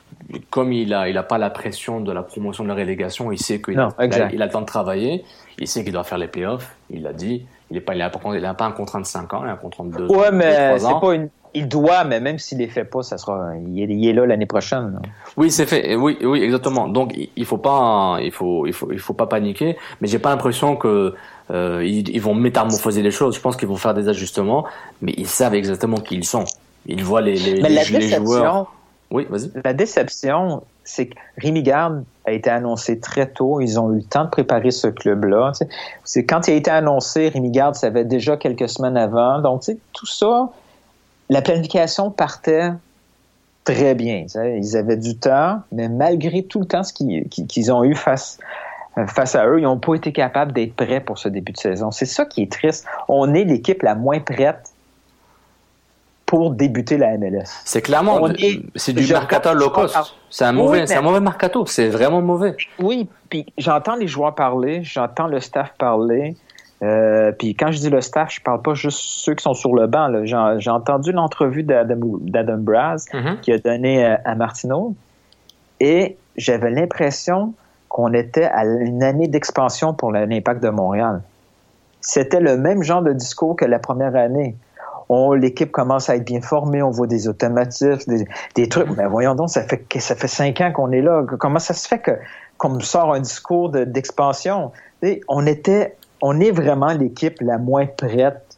[0.49, 3.39] comme il a, il a pas la pression de la promotion de la relégation, il
[3.39, 5.23] sait qu'il a, il a, le temps de travailler,
[5.59, 7.45] il sait qu'il doit faire les playoffs, il l'a dit.
[7.71, 9.91] Il n'a pas, il pas un contrat de 5 ans, il a un contrat de
[9.91, 13.17] 2 ouais, mais c'est pas une, il doit, mais même s'il les fait pas, ça
[13.17, 14.99] sera, il est, il est là l'année prochaine.
[15.37, 15.95] Oui, c'est fait.
[15.95, 16.87] Oui, oui, exactement.
[16.87, 19.77] Donc, il faut pas, il faut, il faut, il faut pas paniquer.
[20.01, 21.13] Mais j'ai pas l'impression que
[21.51, 23.35] euh, ils, ils, vont métamorphoser les choses.
[23.35, 24.65] Je pense qu'ils vont faire des ajustements,
[25.01, 26.45] mais ils savent exactement qui ils sont.
[26.87, 28.73] Ils voient les, les, les, les joueurs.
[29.63, 33.61] La déception, c'est que Rémi Garde a été annoncé très tôt.
[33.61, 35.51] Ils ont eu le temps de préparer ce club-là.
[36.03, 39.39] C'est quand il a été annoncé, Rémi Garde savait déjà quelques semaines avant.
[39.39, 40.49] Donc, tout ça,
[41.29, 42.71] la planification partait
[43.63, 44.25] très bien.
[44.35, 48.39] Ils avaient du temps, mais malgré tout le temps qu'ils ont eu face
[48.95, 51.91] à eux, ils n'ont pas été capables d'être prêts pour ce début de saison.
[51.91, 52.85] C'est ça qui est triste.
[53.07, 54.72] On est l'équipe la moins prête
[56.25, 57.61] pour débuter la MLS.
[57.65, 58.27] C'est clairement,
[58.75, 60.15] c'est du mercato low cost.
[60.29, 61.65] C'est un mauvais, c'est un mauvais mercato.
[61.65, 62.55] C'est vraiment mauvais.
[62.79, 66.35] Oui, puis j'entends les joueurs parler, j'entends le staff parler.
[66.81, 69.73] Euh, puis quand je dis le staff, je parle pas juste ceux qui sont sur
[69.73, 70.09] le banc.
[70.25, 73.39] J'ai entendu l'entrevue d'Adam Braz mm-hmm.
[73.39, 74.95] qui a donné euh, à Martineau
[75.79, 77.53] et j'avais l'impression
[77.89, 81.21] qu'on était à une année d'expansion pour l'impact de Montréal.
[82.01, 84.55] C'était le même genre de discours que la première année
[85.35, 88.89] l'équipe commence à être bien formée, on voit des automatismes, des, trucs.
[88.97, 91.23] Mais voyons donc, ça fait ça fait cinq ans qu'on est là.
[91.39, 92.11] Comment ça se fait que
[92.57, 94.71] qu'on sort un discours d'expansion?
[95.27, 98.57] On était, on est vraiment l'équipe la moins prête.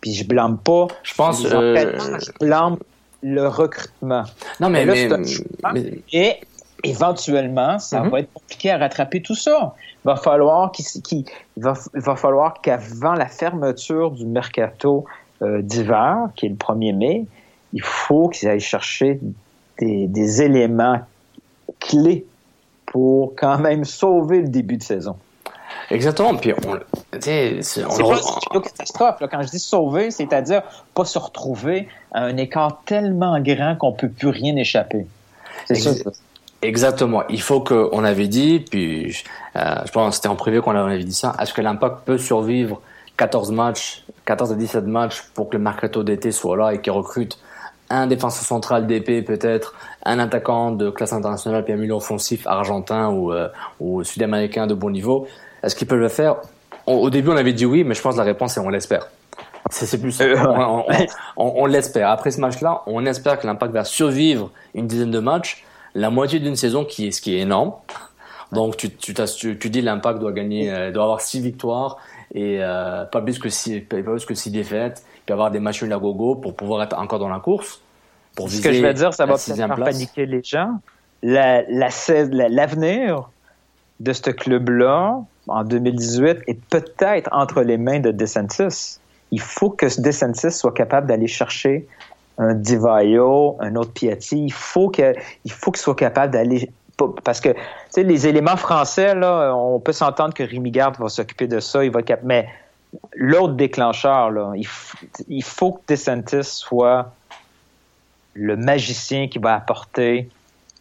[0.00, 0.88] Puis je blâme pas.
[1.02, 1.44] Je pense.
[1.44, 2.76] Euh, je blâme
[3.22, 4.24] le recrutement.
[4.60, 4.84] Non mais,
[6.12, 6.34] et
[6.82, 8.10] éventuellement, ça mm-hmm.
[8.10, 9.74] va être compliqué à rattraper tout ça.
[10.04, 11.24] Il va falloir qu'il,
[11.56, 15.04] va, va falloir qu'avant la fermeture du mercato
[15.62, 17.26] d'hiver, qui est le 1er mai,
[17.72, 19.20] il faut qu'ils aillent chercher
[19.78, 21.00] des, éléments
[21.80, 22.26] clés
[22.86, 25.16] pour quand même sauver le début de saison.
[25.90, 26.34] Exactement.
[26.36, 26.78] Puis on,
[27.20, 28.20] c'est pas
[28.54, 29.16] une catastrophe.
[29.30, 30.62] Quand je dis sauver, c'est-à-dire
[30.94, 35.06] pas se retrouver à un écart tellement grand qu'on peut plus rien échapper.
[35.66, 36.10] C'est ça.
[36.60, 37.24] Exactement.
[37.28, 39.16] Il faut que, on avait dit, puis
[39.56, 42.18] euh, je pense que c'était en privé qu'on avait dit ça, est-ce que l'impact peut
[42.18, 42.80] survivre
[43.16, 46.92] 14 matchs 14 à 17 matchs pour que le mercato d'été soit là et qu'il
[46.92, 47.38] recrute
[47.90, 53.10] un défenseur central d'épée peut-être, un attaquant de classe internationale puis un milieu offensif argentin
[53.10, 53.48] ou, euh,
[53.80, 55.26] ou sud-américain de bon niveau.
[55.62, 56.36] Est-ce qu'ils peuvent le faire?
[56.86, 59.08] Au début, on avait dit oui, mais je pense que la réponse est on l'espère.
[59.70, 60.84] C'est plus euh, on,
[61.36, 62.10] on, on, l'espère.
[62.10, 65.64] Après ce match-là, on espère que l'impact va survivre une dizaine de matchs,
[65.94, 67.72] la moitié d'une saison qui est ce qui est énorme.
[68.50, 71.98] Donc tu, tu, tu, tu dis l'impact doit gagner, euh, doit avoir six victoires
[72.34, 75.92] et euh, pas plus que six, pas plus que six défaites, puis avoir des machines
[75.92, 77.82] à gogo pour pouvoir être encore dans la course.
[78.34, 80.80] Pour Ce que je vais dire, ça va peut-être faire paniquer les gens.
[81.22, 82.30] L'avenir
[83.16, 83.28] la,
[84.00, 88.98] de ce club-là en 2018 est peut-être entre les mains de DeSantis.
[89.30, 91.86] Il faut que DeSantis soit capable d'aller chercher
[92.38, 94.44] un Divayo, un autre Piatti.
[94.44, 95.14] Il faut qu'il
[95.48, 96.70] faut qu'il soit capable d'aller
[97.08, 97.50] parce que,
[97.96, 102.20] les éléments français, on peut s'entendre que Rémi va s'occuper de ça, il va cap
[102.22, 102.48] mais
[103.14, 104.30] l'autre déclencheur,
[105.28, 107.12] il, faut que DeSantis soit
[108.34, 110.28] le magicien qui va apporter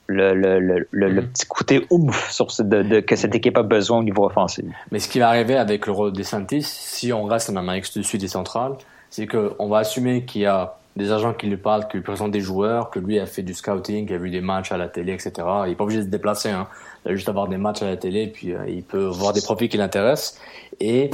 [0.07, 2.63] le, le, le, le, petit côté ouf sur ce,
[2.99, 4.65] que cette équipe a besoin au niveau offensif.
[4.91, 7.93] Mais ce qui va arriver avec le rôle des Santis, si on reste en Amérique
[7.93, 8.73] du Sud et centrale,
[9.09, 12.31] c'est qu'on va assumer qu'il y a des agents qui lui parlent, qui lui présentent
[12.31, 14.87] des joueurs, que lui a fait du scouting, qu'il a vu des matchs à la
[14.87, 15.31] télé, etc.
[15.65, 16.67] Il n'est pas obligé de se déplacer, hein.
[17.05, 19.41] il va juste avoir des matchs à la télé, puis euh, il peut voir des
[19.41, 20.39] profils qui l'intéressent.
[20.79, 21.11] Et,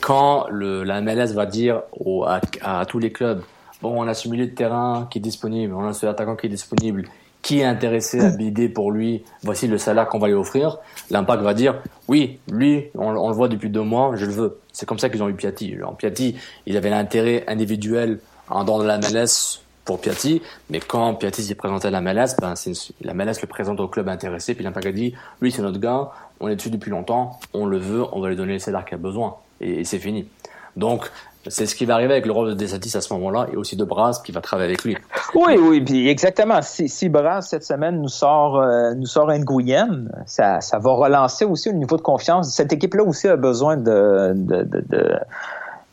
[0.00, 1.82] quand la MLS va dire
[2.26, 3.42] à, à, tous les clubs,
[3.82, 6.46] bon, on a ce milieu de terrain qui est disponible, on a ce attaquant qui
[6.46, 7.04] est disponible,
[7.42, 10.78] qui est intéressé à bider pour lui, voici le salaire qu'on va lui offrir,
[11.10, 14.58] l'impact va dire, oui, lui, on, on, le voit depuis deux mois, je le veux.
[14.72, 15.76] C'est comme ça qu'ils ont eu Piatti.
[15.82, 18.18] En Piatti, il avait l'intérêt individuel
[18.50, 22.36] en dehors de la MLS pour Piatti, mais quand Piatti s'est présenté à la MLS,
[22.38, 22.52] ben,
[23.00, 26.10] la MLS le présente au club intéressé, puis l'impact a dit, lui c'est notre gars,
[26.40, 28.96] on est dessus depuis longtemps, on le veut, on va lui donner le salaire qu'il
[28.96, 30.28] a besoin, et, c'est fini.
[30.76, 31.10] Donc,
[31.46, 33.76] c'est ce qui va arriver avec le rôle de Desatis à ce moment-là et aussi
[33.76, 34.96] de Brass qui va travailler avec lui.
[35.34, 36.60] Oui, oui, puis exactement.
[36.60, 40.92] Si, si Brass cette semaine nous sort euh, nous sort un Guyenne, ça, ça va
[40.92, 42.54] relancer aussi au niveau de confiance.
[42.54, 45.18] Cette équipe-là aussi a besoin de, de, de, de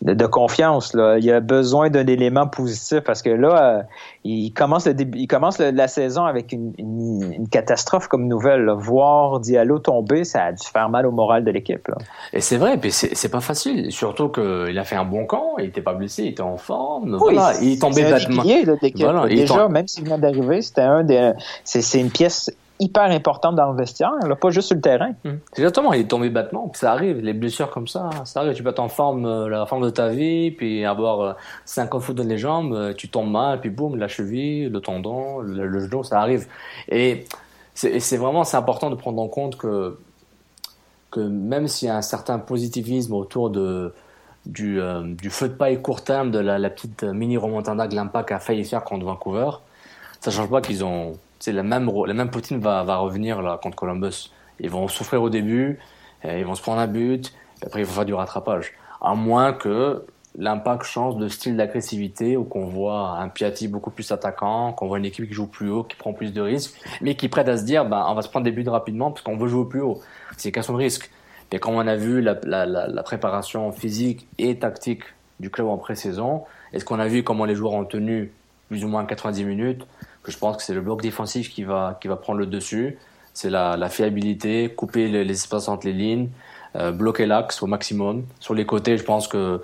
[0.06, 0.94] de, de, confiance.
[0.94, 1.18] Là.
[1.18, 3.84] Il y a besoin d'un élément positif parce que là, euh,
[4.24, 8.28] il commence, le début, il commence le, la saison avec une, une, une, catastrophe comme
[8.28, 8.66] nouvelle.
[8.66, 8.76] Là.
[8.76, 11.90] Voir Diallo tomber, ça a dû faire mal au moral de l'équipe.
[12.32, 13.92] Et c'est vrai, puis c'est pas facile.
[13.92, 17.18] Surtout qu'il a fait un bon camp, il était pas blessé, il était en forme.
[17.22, 18.44] Oui, voilà, il est tombé bêtement.
[18.96, 21.32] Voilà, Déjà, même s'il vient d'arriver, c'était un des.
[21.64, 25.14] C'est une pièce hyper importante dans le vestiaire, pas juste sur le terrain.
[25.24, 25.40] Hum.
[25.54, 28.64] Exactement, il est tombé bêtement, puis ça arrive, les blessures comme ça, ça arrive, tu
[28.64, 31.34] peux être en forme, euh, la forme de ta vie, puis avoir euh,
[31.66, 35.40] 50 foot dans les jambes, euh, tu tombes mal, puis boum, la cheville, le tendon,
[35.40, 36.48] le, genou, ça arrive.
[36.90, 37.26] Et
[37.74, 39.98] c'est vraiment, important de prendre en compte que,
[41.12, 43.94] que même s'il y a un certain positivisme autour de,
[44.46, 48.32] du, euh, feu de paille court terme de la, la petite mini remontada que l'impact
[48.32, 49.50] a failli faire contre Vancouver,
[50.22, 51.14] ça change pas qu'ils ont
[51.46, 54.32] c'est la même, la même Poutine va, va revenir là, contre Columbus.
[54.60, 55.78] Ils vont souffrir au début,
[56.24, 57.32] ils vont se prendre un but,
[57.62, 58.74] et après il faut faire du rattrapage.
[59.00, 60.04] À moins que
[60.40, 64.98] l'impact change de style d'agressivité ou qu'on voit un Piatti beaucoup plus attaquant, qu'on voit
[64.98, 67.58] une équipe qui joue plus haut, qui prend plus de risques, mais qui prête à
[67.58, 69.82] se dire, bah, on va se prendre des buts rapidement parce qu'on veut jouer plus
[69.82, 70.02] haut.
[70.38, 71.12] C'est question de risque.
[71.52, 75.04] Et comme on a vu la préparation physique et tactique
[75.40, 76.44] du club en pré-saison,
[76.74, 78.32] est-ce qu'on a vu comment les joueurs ont tenu
[78.68, 79.86] plus ou moins 90 minutes
[80.26, 82.98] que je pense que c'est le bloc défensif qui va, qui va prendre le dessus.
[83.34, 86.30] C'est la, la fiabilité, couper les, les, espaces entre les lignes,
[86.76, 88.24] euh, bloquer l'axe au maximum.
[88.40, 89.62] Sur les côtés, je pense que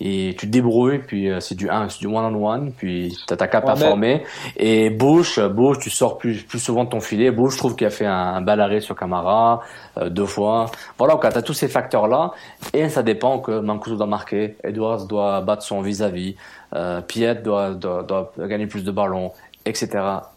[0.00, 3.46] et tu te débrouilles, puis euh, c'est du 1, c'est du one-on-one, puis tu t'as
[3.46, 4.24] qu'à performer.
[4.56, 7.30] Et Bush, Bush, tu sors plus, plus souvent de ton filet.
[7.30, 9.60] Bush, je trouve qu'il a fait un, un bel arrêt sur Camara,
[9.98, 10.66] euh, deux fois.
[10.98, 12.32] Voilà, tu as tous ces facteurs-là,
[12.72, 16.34] et ça dépend que Mancuso doit marquer, Edwards doit battre son vis-à-vis,
[16.74, 19.30] euh, Piet doit, doit, doit gagner plus de ballons,
[19.64, 19.88] etc.,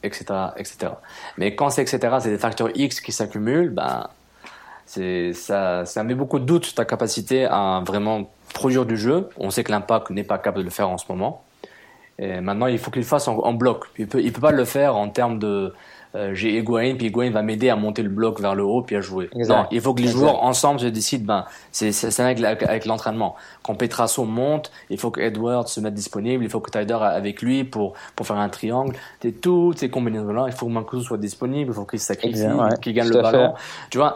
[0.04, 0.26] etc.,
[0.58, 0.94] etc.
[1.38, 4.08] Mais quand c'est etc., c'est des facteurs X qui s'accumulent, ben,
[4.86, 9.30] c'est, ça, ça met beaucoup de doutes sur ta capacité à vraiment produire du jeu.
[9.38, 11.44] On sait que l'impact n'est pas capable de le faire en ce moment.
[12.20, 13.86] Et maintenant, il faut qu'il fasse en, en bloc.
[13.98, 15.74] Il peut, il peut pas le faire en termes de,
[16.18, 18.95] euh, j'ai Higuain, puis Higuain va m'aider à monter le bloc vers le haut, puis
[18.95, 19.30] à jouer.
[19.36, 19.55] Exact.
[19.55, 20.20] Non, il faut que les exact.
[20.20, 23.36] joueurs ensemble se décident, ben, c'est avec, avec l'entraînement.
[23.63, 27.41] Quand Petrasso monte, il faut que Edward se mette disponible, il faut que Tyder avec
[27.41, 28.95] lui pour, pour faire un triangle.
[29.41, 32.93] Toutes ces combinaisons-là, il faut que Mancuso soit disponible, il faut qu'il sacrifie, ouais, qu'il
[32.93, 33.53] gagne le ballon.
[33.55, 33.89] Fait.
[33.91, 34.15] Tu vois,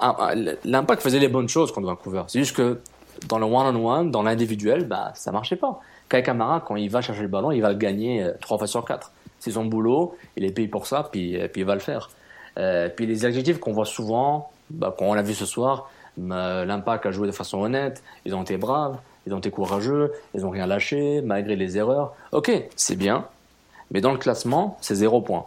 [0.65, 2.23] l'impact faisait les bonnes choses contre Vancouver.
[2.27, 2.79] C'est juste que
[3.27, 5.79] dans le one-on-one, -on -one, dans l'individuel, bah, ça marchait pas.
[6.09, 8.67] Kai Kamara, quand il va chercher le ballon, il va le gagner euh, trois fois
[8.67, 9.11] sur quatre
[9.41, 12.09] c'est son boulot, il est payé pour ça, puis, euh, puis il va le faire.
[12.57, 17.07] Euh, puis les adjectifs qu'on voit souvent, bah, qu'on l'a vu ce soir, bah, l'impact
[17.07, 20.51] a joué de façon honnête, ils ont été braves, ils ont été courageux, ils ont
[20.51, 22.13] rien lâché, malgré les erreurs.
[22.31, 23.25] Ok, c'est bien,
[23.89, 25.45] mais dans le classement, c'est zéro point.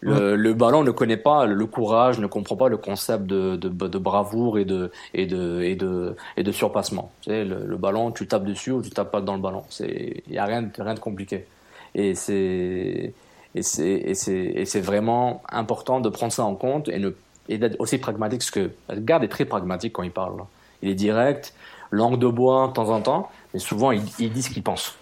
[0.00, 3.68] Le, le, ballon ne connaît pas le courage, ne comprend pas le concept de, de,
[3.70, 7.10] de bravoure et de, et de, et de, et de surpassement.
[7.22, 9.62] Tu sais, le, le, ballon, tu tapes dessus ou tu tapes pas dans le ballon.
[9.80, 11.46] Il n'y a rien, rien de compliqué.
[11.94, 13.14] Et c'est
[13.56, 17.10] et c'est vraiment important de prendre ça en compte et, ne,
[17.48, 20.42] et d'être aussi pragmatique, parce que Garde est très pragmatique quand il parle.
[20.82, 21.54] Il est direct,
[21.92, 24.96] langue de bois de temps en temps, mais souvent il, il dit ce qu'il pense.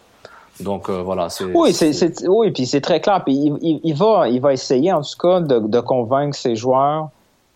[0.60, 1.44] Donc euh, voilà, c'est.
[1.44, 3.24] Oui, c'est, oui, puis c'est très clair.
[3.24, 6.54] Puis il, il, il, va, il va essayer en tout cas de, de convaincre ses
[6.54, 7.08] joueurs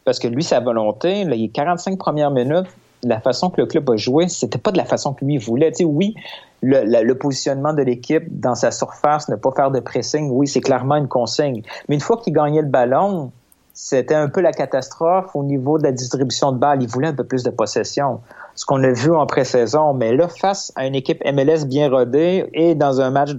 [0.07, 2.69] parce que lui, sa volonté, là, est 45 premières minutes,
[3.03, 5.73] la façon que le club a joué, c'était pas de la façon que lui voulait.
[5.73, 6.15] Tu sais, oui,
[6.63, 10.97] le, positionnement de l'équipe dans sa surface, ne pas faire de pressing, oui, c'est clairement
[10.97, 11.63] une consigne.
[11.89, 13.33] Mais une fois qu'il gagnait le ballon,
[13.79, 16.83] c'était un peu la catastrophe au niveau de la distribution de balles.
[16.83, 18.21] Il voulait un peu plus de possession.
[18.55, 19.93] Ce qu'on a vu en pré-saison.
[19.93, 23.33] Mais là, face à une équipe MLS bien rodée et dans un match,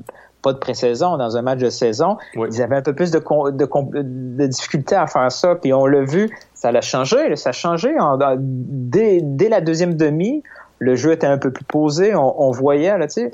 [0.44, 4.38] pas de pré-saison, dans un match de saison, ils avaient un peu plus de, de,
[4.38, 5.56] de difficulté à faire ça.
[5.56, 7.36] Puis on l'a vu, ça a changé.
[7.36, 7.96] Ça a changé.
[8.38, 10.44] dès, dès la deuxième demi,
[10.80, 12.16] le jeu était un peu plus posé.
[12.16, 13.32] On, on voyait, là, tu sais.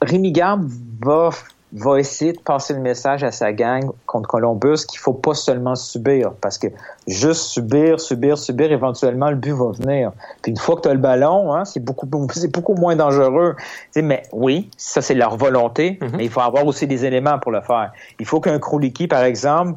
[0.00, 0.68] Rémi Garde
[1.04, 1.30] va
[1.72, 5.74] va essayer de passer le message à sa gang contre Columbus qu'il faut pas seulement
[5.74, 6.68] subir, parce que
[7.06, 10.12] juste subir, subir, subir, éventuellement le but va venir.
[10.42, 13.56] Puis une fois que tu as le ballon, hein, c'est beaucoup, c'est beaucoup moins dangereux.
[13.96, 16.16] mais oui, ça c'est leur volonté, mm-hmm.
[16.16, 17.92] mais il faut avoir aussi des éléments pour le faire.
[18.20, 19.74] Il faut qu'un Kroliki, par exemple,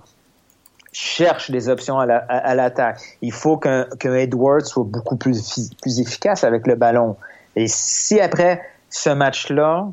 [1.01, 2.99] cherche des options à l'attaque.
[3.21, 7.15] il faut qu'un Edwards soit beaucoup plus, plus efficace avec le ballon.
[7.55, 9.87] Et si après ce match-là,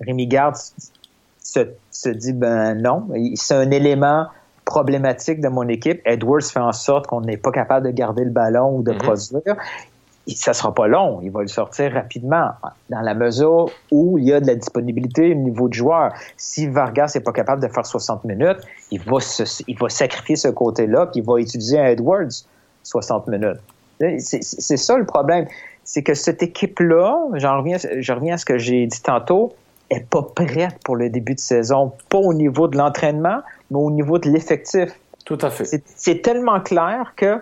[0.00, 0.56] Rémi Garde
[1.38, 4.26] se, dit ben non, c'est un élément
[4.64, 6.00] problématique de mon équipe.
[6.06, 8.98] Edwards fait en sorte qu'on n'est pas capable de garder le ballon ou de mhm.
[8.98, 9.56] produire.
[10.34, 12.50] Ça sera pas long, il va le sortir rapidement
[12.90, 16.12] dans la mesure où il y a de la disponibilité au niveau de joueur.
[16.36, 18.58] Si Vargas n'est pas capable de faire 60 minutes,
[18.90, 19.18] il va,
[19.68, 22.44] il va sacrifier ce côté-là puis il va utiliser un Edwards
[22.82, 23.60] 60 minutes.
[24.18, 25.46] C'est ça le problème.
[25.84, 29.54] C'est que cette équipe-là, j'en reviens, je reviens à ce que j'ai dit tantôt,
[29.90, 33.90] est pas prête pour le début de saison, pas au niveau de l'entraînement, mais au
[33.90, 34.90] niveau de l'effectif.
[35.24, 35.82] Tout à fait.
[35.96, 37.40] C'est tellement clair que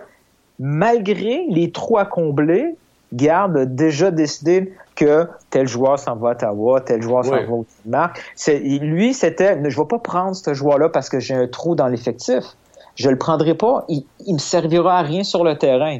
[0.59, 2.75] malgré les trous à combler,
[3.13, 7.51] Garde a déjà décidé que tel joueur s'en va à Ottawa, tel joueur s'en va
[7.51, 8.21] au Danemark.
[8.47, 12.43] Lui, c'était, je vais pas prendre ce joueur-là parce que j'ai un trou dans l'effectif.
[12.95, 13.85] Je le prendrai pas.
[13.89, 15.99] Il, il me servira à rien sur le terrain.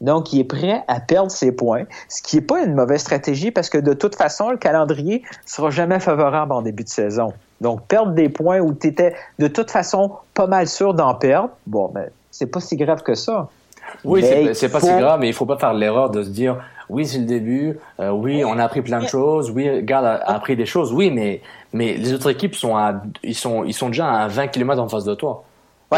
[0.00, 3.50] Donc, il est prêt à perdre ses points, ce qui n'est pas une mauvaise stratégie
[3.50, 7.32] parce que de toute façon, le calendrier sera jamais favorable en début de saison.
[7.60, 11.50] Donc, perdre des points où tu étais de toute façon pas mal sûr d'en perdre,
[11.66, 13.48] bon, ben, c'est pas si grave que ça.
[14.04, 14.24] Oui,
[14.54, 16.58] c'est pas si grave, mais il faut pas faire l'erreur de se dire,
[16.88, 20.16] oui, c'est le début, euh, oui, on a appris plein de choses, oui, Garde a,
[20.16, 21.40] appris des choses, oui, mais,
[21.72, 24.88] mais les autres équipes sont à, ils sont, ils sont déjà à 20 km en
[24.88, 25.44] face de toi,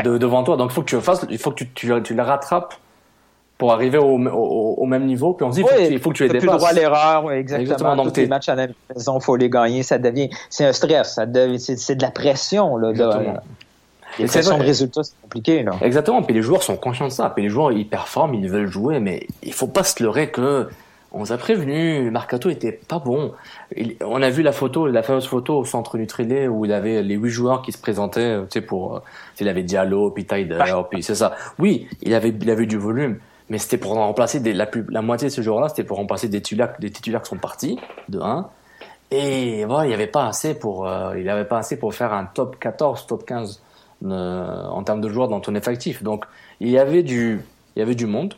[0.03, 0.57] devant toi.
[0.57, 2.75] Donc, il faut que tu fasses, il faut que tu, tu, tu les rattrapes
[3.59, 5.33] pour arriver au, au, même niveau.
[5.33, 6.43] Puis on se dit, il faut que tu les dépasses.
[6.43, 7.63] plus le droit à l'erreur, exactement.
[7.63, 7.97] exactement.
[7.97, 9.83] Donc, Tous les matchs à la maison, il faut les gagner.
[9.83, 11.15] Ça devient, c'est un stress.
[11.15, 12.93] Ça devient, c'est, de la pression, là.
[12.93, 13.05] De,
[14.19, 15.73] les pressions de résultats, c'est compliqué, là.
[15.83, 16.23] Exactement.
[16.23, 17.31] Puis les joueurs sont conscients de ça.
[17.31, 20.69] Puis les joueurs, ils performent, ils veulent jouer, mais il faut pas se leurrer que
[21.13, 23.33] on vous a prévenu, le Marcato était pas bon.
[24.03, 27.15] on a vu la photo, la fameuse photo au centre Nutrilé où il avait les
[27.15, 29.01] huit joueurs qui se présentaient, tu sais, pour,
[29.41, 30.59] il avait Diallo, puis Tyder,
[30.91, 31.35] puis c'est ça.
[31.59, 35.03] Oui, il avait, il avait du volume mais c'était pour remplacer des, la, plus, la
[35.03, 38.21] moitié de ce jour-là, c'était pour remplacer des titulaires, des titulaires qui sont partis, de
[38.21, 38.49] 1.
[39.13, 42.13] Et voilà, il n'y avait pas assez pour, euh, il avait pas assez pour faire
[42.13, 43.66] un top 14, top 15 euh,
[44.05, 46.03] en termes de joueurs dans ton effectif.
[46.03, 46.25] Donc,
[46.61, 47.41] il y avait du,
[47.75, 48.35] il y avait du monde,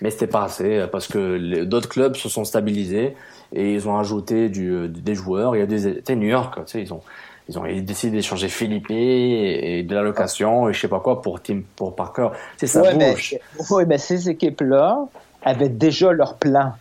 [0.00, 3.16] mais c'était pas assez euh, parce que d'autres clubs se sont stabilisés
[3.52, 5.56] et ils ont ajouté du, des joueurs.
[5.56, 7.02] Il y a des, New York, tu sais, ils ont,
[7.48, 11.62] ils ont décidé d'échanger Philippe et de l'allocation et je sais pas quoi pour Tim,
[11.76, 12.28] pour Parker.
[12.56, 13.36] C'est ça ouais, bouge.
[13.70, 15.06] Mais, mais ces équipes-là
[15.42, 16.72] avaient déjà leur plan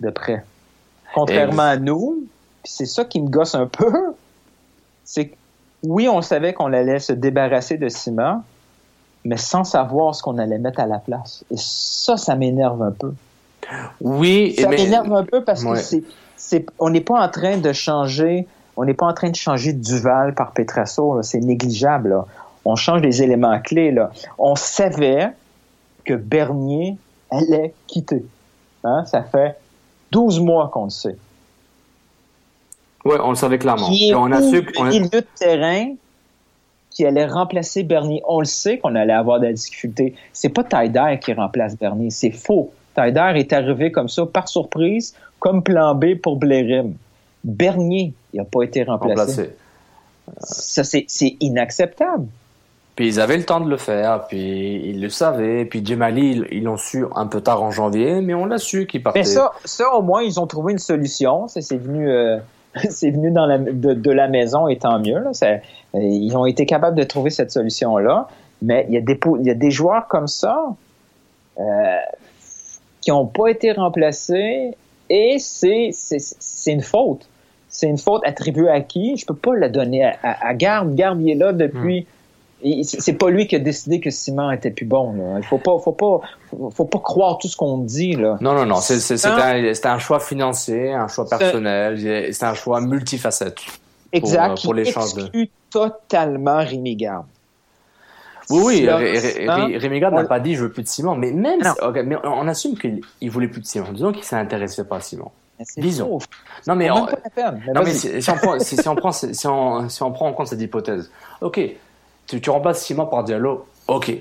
[0.00, 0.44] de prêt.
[1.14, 2.24] Contrairement à nous,
[2.64, 3.92] c'est ça qui me gosse un peu,
[5.04, 5.34] c'est que
[5.82, 8.42] oui, on savait qu'on allait se débarrasser de ciment,
[9.24, 11.44] mais sans savoir ce qu'on allait mettre à la place.
[11.50, 13.12] Et ça, ça m'énerve un peu.
[14.00, 16.02] Oui, ça m'énerve un peu parce que
[16.36, 18.46] c'est, on n'est pas en train de changer
[18.78, 22.16] on n'est pas en train de changer Duval par Petrasso, c'est négligeable.
[22.64, 23.90] On change les éléments clés.
[23.90, 24.12] Là.
[24.38, 25.32] On savait
[26.04, 26.96] que Bernier
[27.28, 28.24] allait quitter.
[28.84, 29.04] Hein?
[29.06, 29.58] Ça fait
[30.12, 31.16] 12 mois qu'on le sait.
[33.04, 33.88] Oui, on le savait clairement.
[34.16, 35.94] on a su de terrain
[36.90, 38.22] qui allait remplacer Bernier.
[38.26, 40.14] On le sait qu'on allait avoir de la difficulté.
[40.32, 42.72] C'est pas Taider qui remplace Bernier, c'est faux.
[42.94, 46.94] Taider est arrivé comme ça par surprise, comme plan B pour Blairim.
[47.44, 49.50] Bernier, il n'a pas été remplacé.
[50.40, 51.06] Ça, c'est
[51.40, 52.26] inacceptable.
[52.96, 55.64] Puis ils avaient le temps de le faire, puis ils le savaient.
[55.64, 59.04] Puis Jemali, ils l'ont su un peu tard en janvier, mais on l'a su qu'il
[59.04, 59.20] partait.
[59.20, 61.46] Mais ça, ça, au moins, ils ont trouvé une solution.
[61.46, 62.38] C'est venu, euh,
[62.90, 65.22] c'est venu de, la maison, et tant mieux.
[65.94, 68.28] ils ont été capables de trouver cette solution-là.
[68.60, 70.74] Mais il y, a des, joueurs comme ça
[71.60, 71.96] euh,
[73.00, 74.76] qui n'ont pas été remplacés
[75.08, 75.92] et c'est
[76.66, 77.28] une faute
[77.68, 79.16] c'est une faute attribuée à qui?
[79.16, 80.94] Je peux pas la donner à, à, Garde.
[80.94, 82.02] Garde, il est là depuis.
[82.02, 82.06] Hmm.
[82.82, 85.12] C'est pas lui qui a décidé que Simon était plus bon.
[85.12, 85.38] Là.
[85.38, 86.20] Il faut pas, faut pas,
[86.74, 88.36] faut pas croire tout ce qu'on dit là.
[88.40, 88.76] Non, non, non.
[88.80, 92.32] C'est un, un, choix financier, un choix personnel.
[92.32, 93.58] C'est un choix multifacette.
[94.12, 94.60] Exact.
[94.62, 97.26] Pour, pour qui exclut totalement Rémi Garde.
[98.50, 99.46] Oui, oui, Là, Ré- Ré-?
[99.46, 102.16] Ré- Rémi Garde n'a pas dit je veux plus de ciment, mais même, si- mais
[102.24, 103.92] on assume qu'il il voulait plus de ciment.
[103.92, 105.32] Disons qu'il s'est intéressé pas à.
[105.64, 106.18] C'est Disons.
[106.66, 107.62] Non, mais, on- peine.
[107.66, 107.94] Mais non, mais vas-y.
[107.94, 110.46] si, si on prend, si, si on prend, si, on, si on prend en compte
[110.46, 111.60] cette hypothèse, ok,
[112.28, 114.12] tu, tu remplaces ciment par Diallo, ok.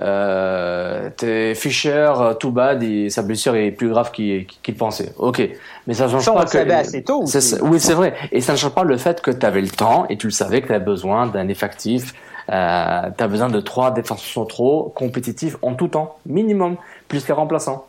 [0.00, 5.12] Euh, t'es Fischer, too bad, et sa blessure est plus grave qu'il qu'il pensait.
[5.18, 5.48] Ok,
[5.86, 6.50] mais ça change Ça, pas que.
[6.50, 7.48] savait assez tôt C'est aussi.
[7.50, 8.14] ça- oui, c'est vrai.
[8.32, 10.32] Et ça ne change pas le fait que tu avais le temps et tu le
[10.32, 12.12] savais que tu avais besoin d'un effectif.
[12.50, 16.76] Euh, tu as besoin de trois défenseurs centraux compétitifs en tout temps, minimum,
[17.08, 17.86] plus les remplaçants.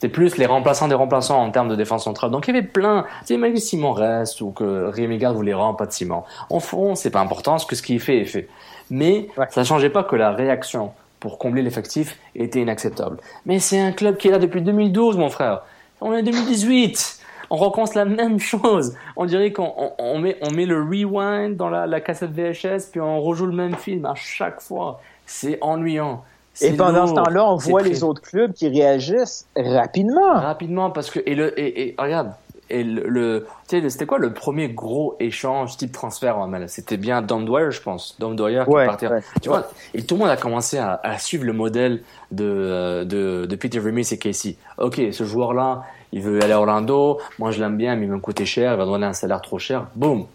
[0.00, 2.30] C'est plus les remplaçants des remplaçants en termes de défense centrale.
[2.30, 3.04] Donc il y avait plein.
[3.20, 6.24] Tu sais, même Simon reste ou que Rémi Garde voulait vraiment pas de Simon.
[6.50, 8.48] En fond, c'est pas important, parce que ce qu'il fait est fait.
[8.90, 9.46] Mais Ouais.
[9.50, 13.16] ça changeait pas que la réaction pour combler l'effectif était inacceptable.
[13.46, 15.62] Mais c'est un club qui est là depuis 2012, mon frère.
[16.00, 17.20] On est en 2018.
[17.50, 18.94] On recommence la même chose.
[19.16, 22.90] On dirait qu'on on, on met, on met le rewind dans la, la cassette VHS,
[22.92, 25.00] puis on rejoue le même film à chaque fois.
[25.26, 26.22] C'est ennuyant.
[26.60, 30.34] Et pendant ce temps-là, on voit les autres clubs qui réagissent rapidement.
[30.34, 32.32] rapidement parce que et le et, et regarde
[32.70, 36.68] et le, le tu sais c'était quoi le premier gros échange type transfert en MLS
[36.68, 38.16] c'était bien Dom Dwyer je pense.
[38.18, 39.20] Dom Dwyer qui Ouais, ouais.
[39.42, 43.04] tu vois et tout le monde a commencé à, à suivre le modèle de euh,
[43.04, 44.56] de, de Peter Vermeer et Casey.
[44.78, 47.18] Ok ce joueur là il veut aller à Orlando.
[47.38, 48.72] Moi je l'aime bien mais il va me coûter cher.
[48.72, 49.86] Il va donner un salaire trop cher.
[49.96, 50.26] Boum.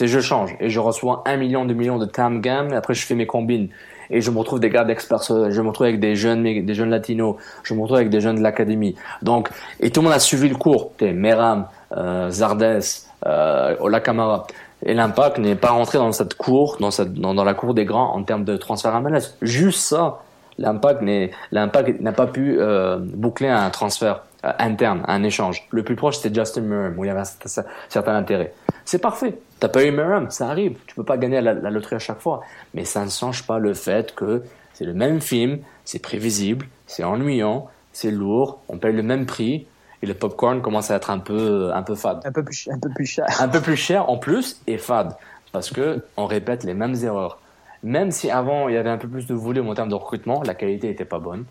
[0.00, 2.72] Je change et je reçois un million, deux millions de TAM GAM.
[2.72, 3.68] Et après je fais mes combines
[4.10, 6.90] et je me retrouve des gars d'experts, je me retrouve avec des jeunes, des jeunes
[6.90, 8.94] latinos, je me retrouve avec des jeunes de l'académie.
[9.22, 9.48] Donc,
[9.80, 10.92] et tout le monde a suivi le cours.
[11.00, 12.80] Meram, euh, Zardes,
[13.26, 14.46] euh, Ola Kamara.
[14.84, 18.14] Et l'impact n'est pas rentré dans cette cour, dans cette, dans, la cour des grands
[18.14, 19.34] en termes de transfert à MLS.
[19.42, 20.20] Juste ça.
[20.56, 25.66] L'impact n'a pas pu euh, boucler un transfert euh, interne, un échange.
[25.70, 28.52] Le plus proche, c'était Justin Merrim, où il y avait un certain intérêt.
[28.84, 29.38] C'est parfait.
[29.60, 30.78] T'as pas eu Merrim, ça arrive.
[30.86, 32.42] Tu peux pas gagner la, la loterie à chaque fois.
[32.74, 34.42] Mais ça ne change pas le fait que
[34.72, 39.66] c'est le même film, c'est prévisible, c'est ennuyant, c'est lourd, on paye le même prix,
[40.02, 42.20] et le popcorn commence à être un peu, un peu fade.
[42.24, 43.26] Un peu plus, un peu plus cher.
[43.40, 45.14] Un peu plus cher en plus et fade.
[45.52, 47.40] Parce que on répète les mêmes erreurs.
[47.82, 50.42] Même si avant il y avait un peu plus de volume en termes de recrutement,
[50.44, 51.44] la qualité était pas bonne.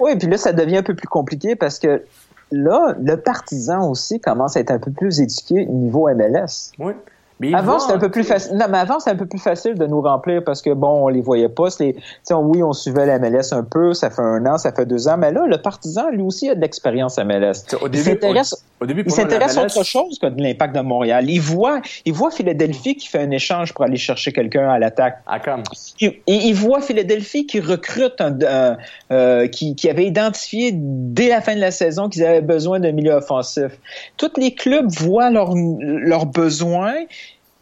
[0.00, 2.02] Oui, puis là, ça devient un peu plus compliqué parce que
[2.50, 6.72] là, le partisan aussi commence à être un peu plus éduqué niveau MLS.
[6.78, 6.92] Oui.
[7.40, 8.56] Mais il Avant, c'était un peu plus facile.
[8.56, 11.08] Non, mais avant, c'était un peu plus facile de nous remplir parce que bon, on
[11.08, 11.68] les voyait pas.
[11.70, 13.92] C'est les- tu sais, oui, on suivait la MLS un peu.
[13.92, 15.16] Ça fait un an, ça fait deux ans.
[15.18, 17.64] Mais là, le partisan, lui aussi, a de l'expérience MLS.
[17.80, 21.30] Au Il début, s'intéresse, au, début, à autre chose que de l'impact de Montréal.
[21.30, 25.20] Il voit, il voit Philadelphie qui fait un échange pour aller chercher quelqu'un à l'attaque.
[25.26, 25.62] À Cam.
[26.00, 28.76] Et il voit Philadelphie qui recrute un, un-
[29.12, 32.92] euh, qui, qui avait identifié dès la fin de la saison qu'ils avaient besoin d'un
[32.92, 33.72] milieu offensif.
[34.16, 36.94] Tous les clubs voient leurs leurs besoins.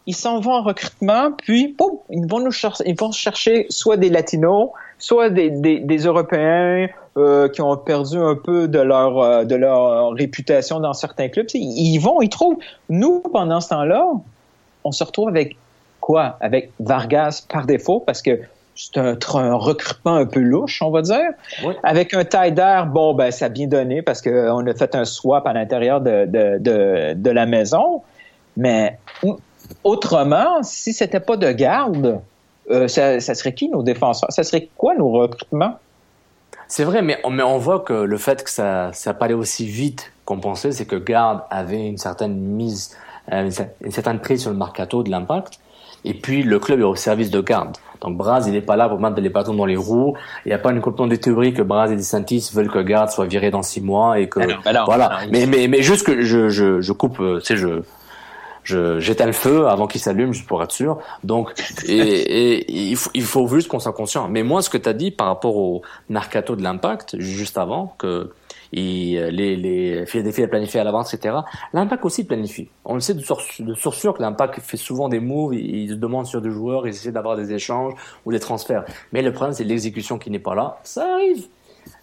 [0.05, 3.95] Ils s'en vont en recrutement, puis pouf, ils vont nous chercher, ils vont chercher soit
[3.95, 4.69] des latinos,
[5.03, 6.87] soit des, des, des Européens
[7.17, 11.47] euh, qui ont perdu un peu de leur euh, de leur réputation dans certains clubs.
[11.53, 12.57] Ils, ils vont, ils trouvent.
[12.87, 14.07] Nous, pendant ce temps-là,
[14.85, 15.57] on se retrouve avec
[15.99, 16.37] quoi?
[16.39, 18.39] Avec Vargas par défaut, parce que
[18.75, 21.31] c'est un, recrutement un peu louche, on va dire.
[21.65, 21.73] Oui.
[21.83, 25.05] Avec un taille d'air, bon, ben, ça a bien donné parce qu'on a fait un
[25.05, 28.01] swap à l'intérieur de, de, de, de la maison.
[28.55, 28.97] Mais
[29.83, 32.21] autrement, si c'était pas de garde,
[32.71, 34.31] euh, ça, ça serait qui nos défenseurs?
[34.31, 35.79] Ça serait quoi nos recrutements?
[36.67, 39.33] C'est vrai, mais on, mais on voit que le fait que ça ça pas allé
[39.33, 42.95] aussi vite qu'on pensait, c'est que Garde avait une certaine mise,
[43.31, 45.59] euh, une cer- une certaine prise sur le mercato de l'impact.
[46.05, 47.77] Et puis le club est au service de Garde.
[48.01, 50.15] Donc Braz, il n'est pas là pour mettre les bâtons dans les roues.
[50.45, 53.09] Il n'y a pas une complète de théorie que Braz et DeSantis veulent que Garde
[53.09, 55.19] soit viré dans six mois et que non, bah voilà.
[55.31, 57.81] mais mais mais juste que je je je coupe, euh, tu sais je je
[58.63, 60.99] j'éteins le feu avant qu'il s'allume juste pour être sûr.
[61.23, 61.53] Donc
[61.87, 64.27] et, et il faut il faut juste qu'on soit conscient.
[64.29, 67.95] Mais moi ce que tu as dit par rapport au mercato de l'impact juste avant
[67.97, 68.31] que
[68.71, 71.35] il, les les Philadelphie a planifié à l'avance etc.
[71.73, 72.69] L'impact aussi planifie.
[72.85, 75.89] On le sait de source de source que l'impact fait souvent des moves, il, il
[75.89, 77.93] se demande sur des joueurs, il essaie d'avoir des échanges
[78.25, 78.85] ou des transferts.
[79.11, 80.79] Mais le problème c'est l'exécution qui n'est pas là.
[80.83, 81.47] Ça arrive.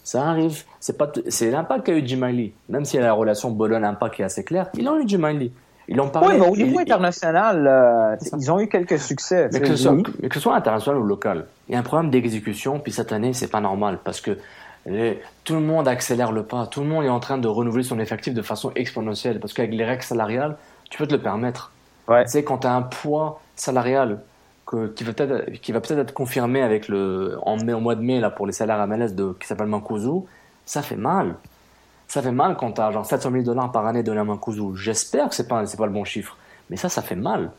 [0.03, 0.65] Ça arrive.
[0.79, 2.53] C'est pas, c'est l'impact qu'a eu Jim Miley.
[2.69, 5.51] Même si la relation Bologne-Impact qui est assez claire, ils ont eu Jim Miley.
[5.91, 6.28] Ils parlé.
[6.28, 9.51] Oui, mais au niveau international, euh, ils ont eu quelques succès.
[9.53, 10.03] mais que, ce soit, oui.
[10.22, 13.12] mais que ce soit international ou local, il y a un problème d'exécution, puis cette
[13.12, 14.38] année, c'est pas normal, parce que
[14.86, 17.82] les- tout le monde accélère le pas, tout le monde est en train de renouveler
[17.82, 20.57] son effectif de façon exponentielle, parce qu'avec les règles salariales,
[20.91, 21.72] tu peux te le permettre.
[22.09, 22.24] Ouais.
[22.24, 24.20] Tu sais, quand tu as un poids salarial
[24.66, 27.97] que, qui va peut-être qui va peut-être être confirmé avec le, en, mai, au mois
[27.97, 30.26] de mai là, pour les salaires MLS de, qui s'appelle Mancuso,
[30.64, 31.34] ça fait mal.
[32.11, 34.75] Ça fait mal quand tu as genre 700 000 dollars par année donné à Mancuso.
[34.75, 36.37] J'espère que c'est pas, c'est pas le bon chiffre,
[36.69, 37.53] mais ça, ça fait mal.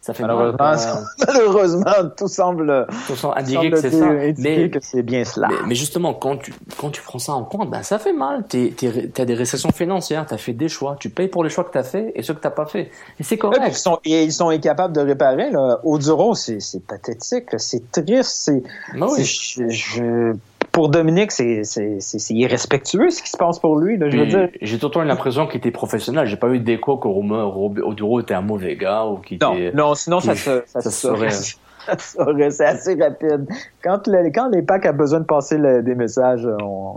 [0.00, 4.06] Ça fait Malheureusement, mal, euh, malheureusement, tout semble, tout semble indiquer que c'est ça.
[4.38, 5.48] Mais, que c'est bien cela.
[5.48, 8.44] mais, mais justement, quand tu, quand tu prends ça en compte, ben, ça fait mal.
[8.48, 10.96] T'es, t'es, t'as des restrictions financières, t'as fait des choix.
[11.00, 12.90] Tu payes pour les choix que t'as fait et ceux que t'as pas fait.
[13.20, 13.62] Et c'est correct.
[13.66, 15.50] ils sont, et ils sont incapables de réparer.
[15.50, 15.80] Là.
[15.84, 17.58] Oduro, c'est c'est pathétique, là.
[17.58, 18.62] c'est triste, c'est
[18.94, 19.24] Ben oui.
[19.24, 20.32] c'est- je, je-
[20.78, 23.96] pour Dominique, c'est c'est- c'est- c'est irrespectueux ce qui se passe pour lui.
[23.98, 24.48] Là, je veux dire.
[24.62, 26.26] J'ai tout le temps l'impression qu'il était professionnel.
[26.28, 29.72] J'ai pas eu d'écho que Oduro était un mauvais gars ou qu'il Non, était.
[29.76, 31.30] non, sinon ça se ça, ça se se saurait.
[31.88, 33.48] Ça se saurait, c'est assez rapide.
[33.82, 36.96] Quand, le, quand les packs a besoin de passer le- des messages, on,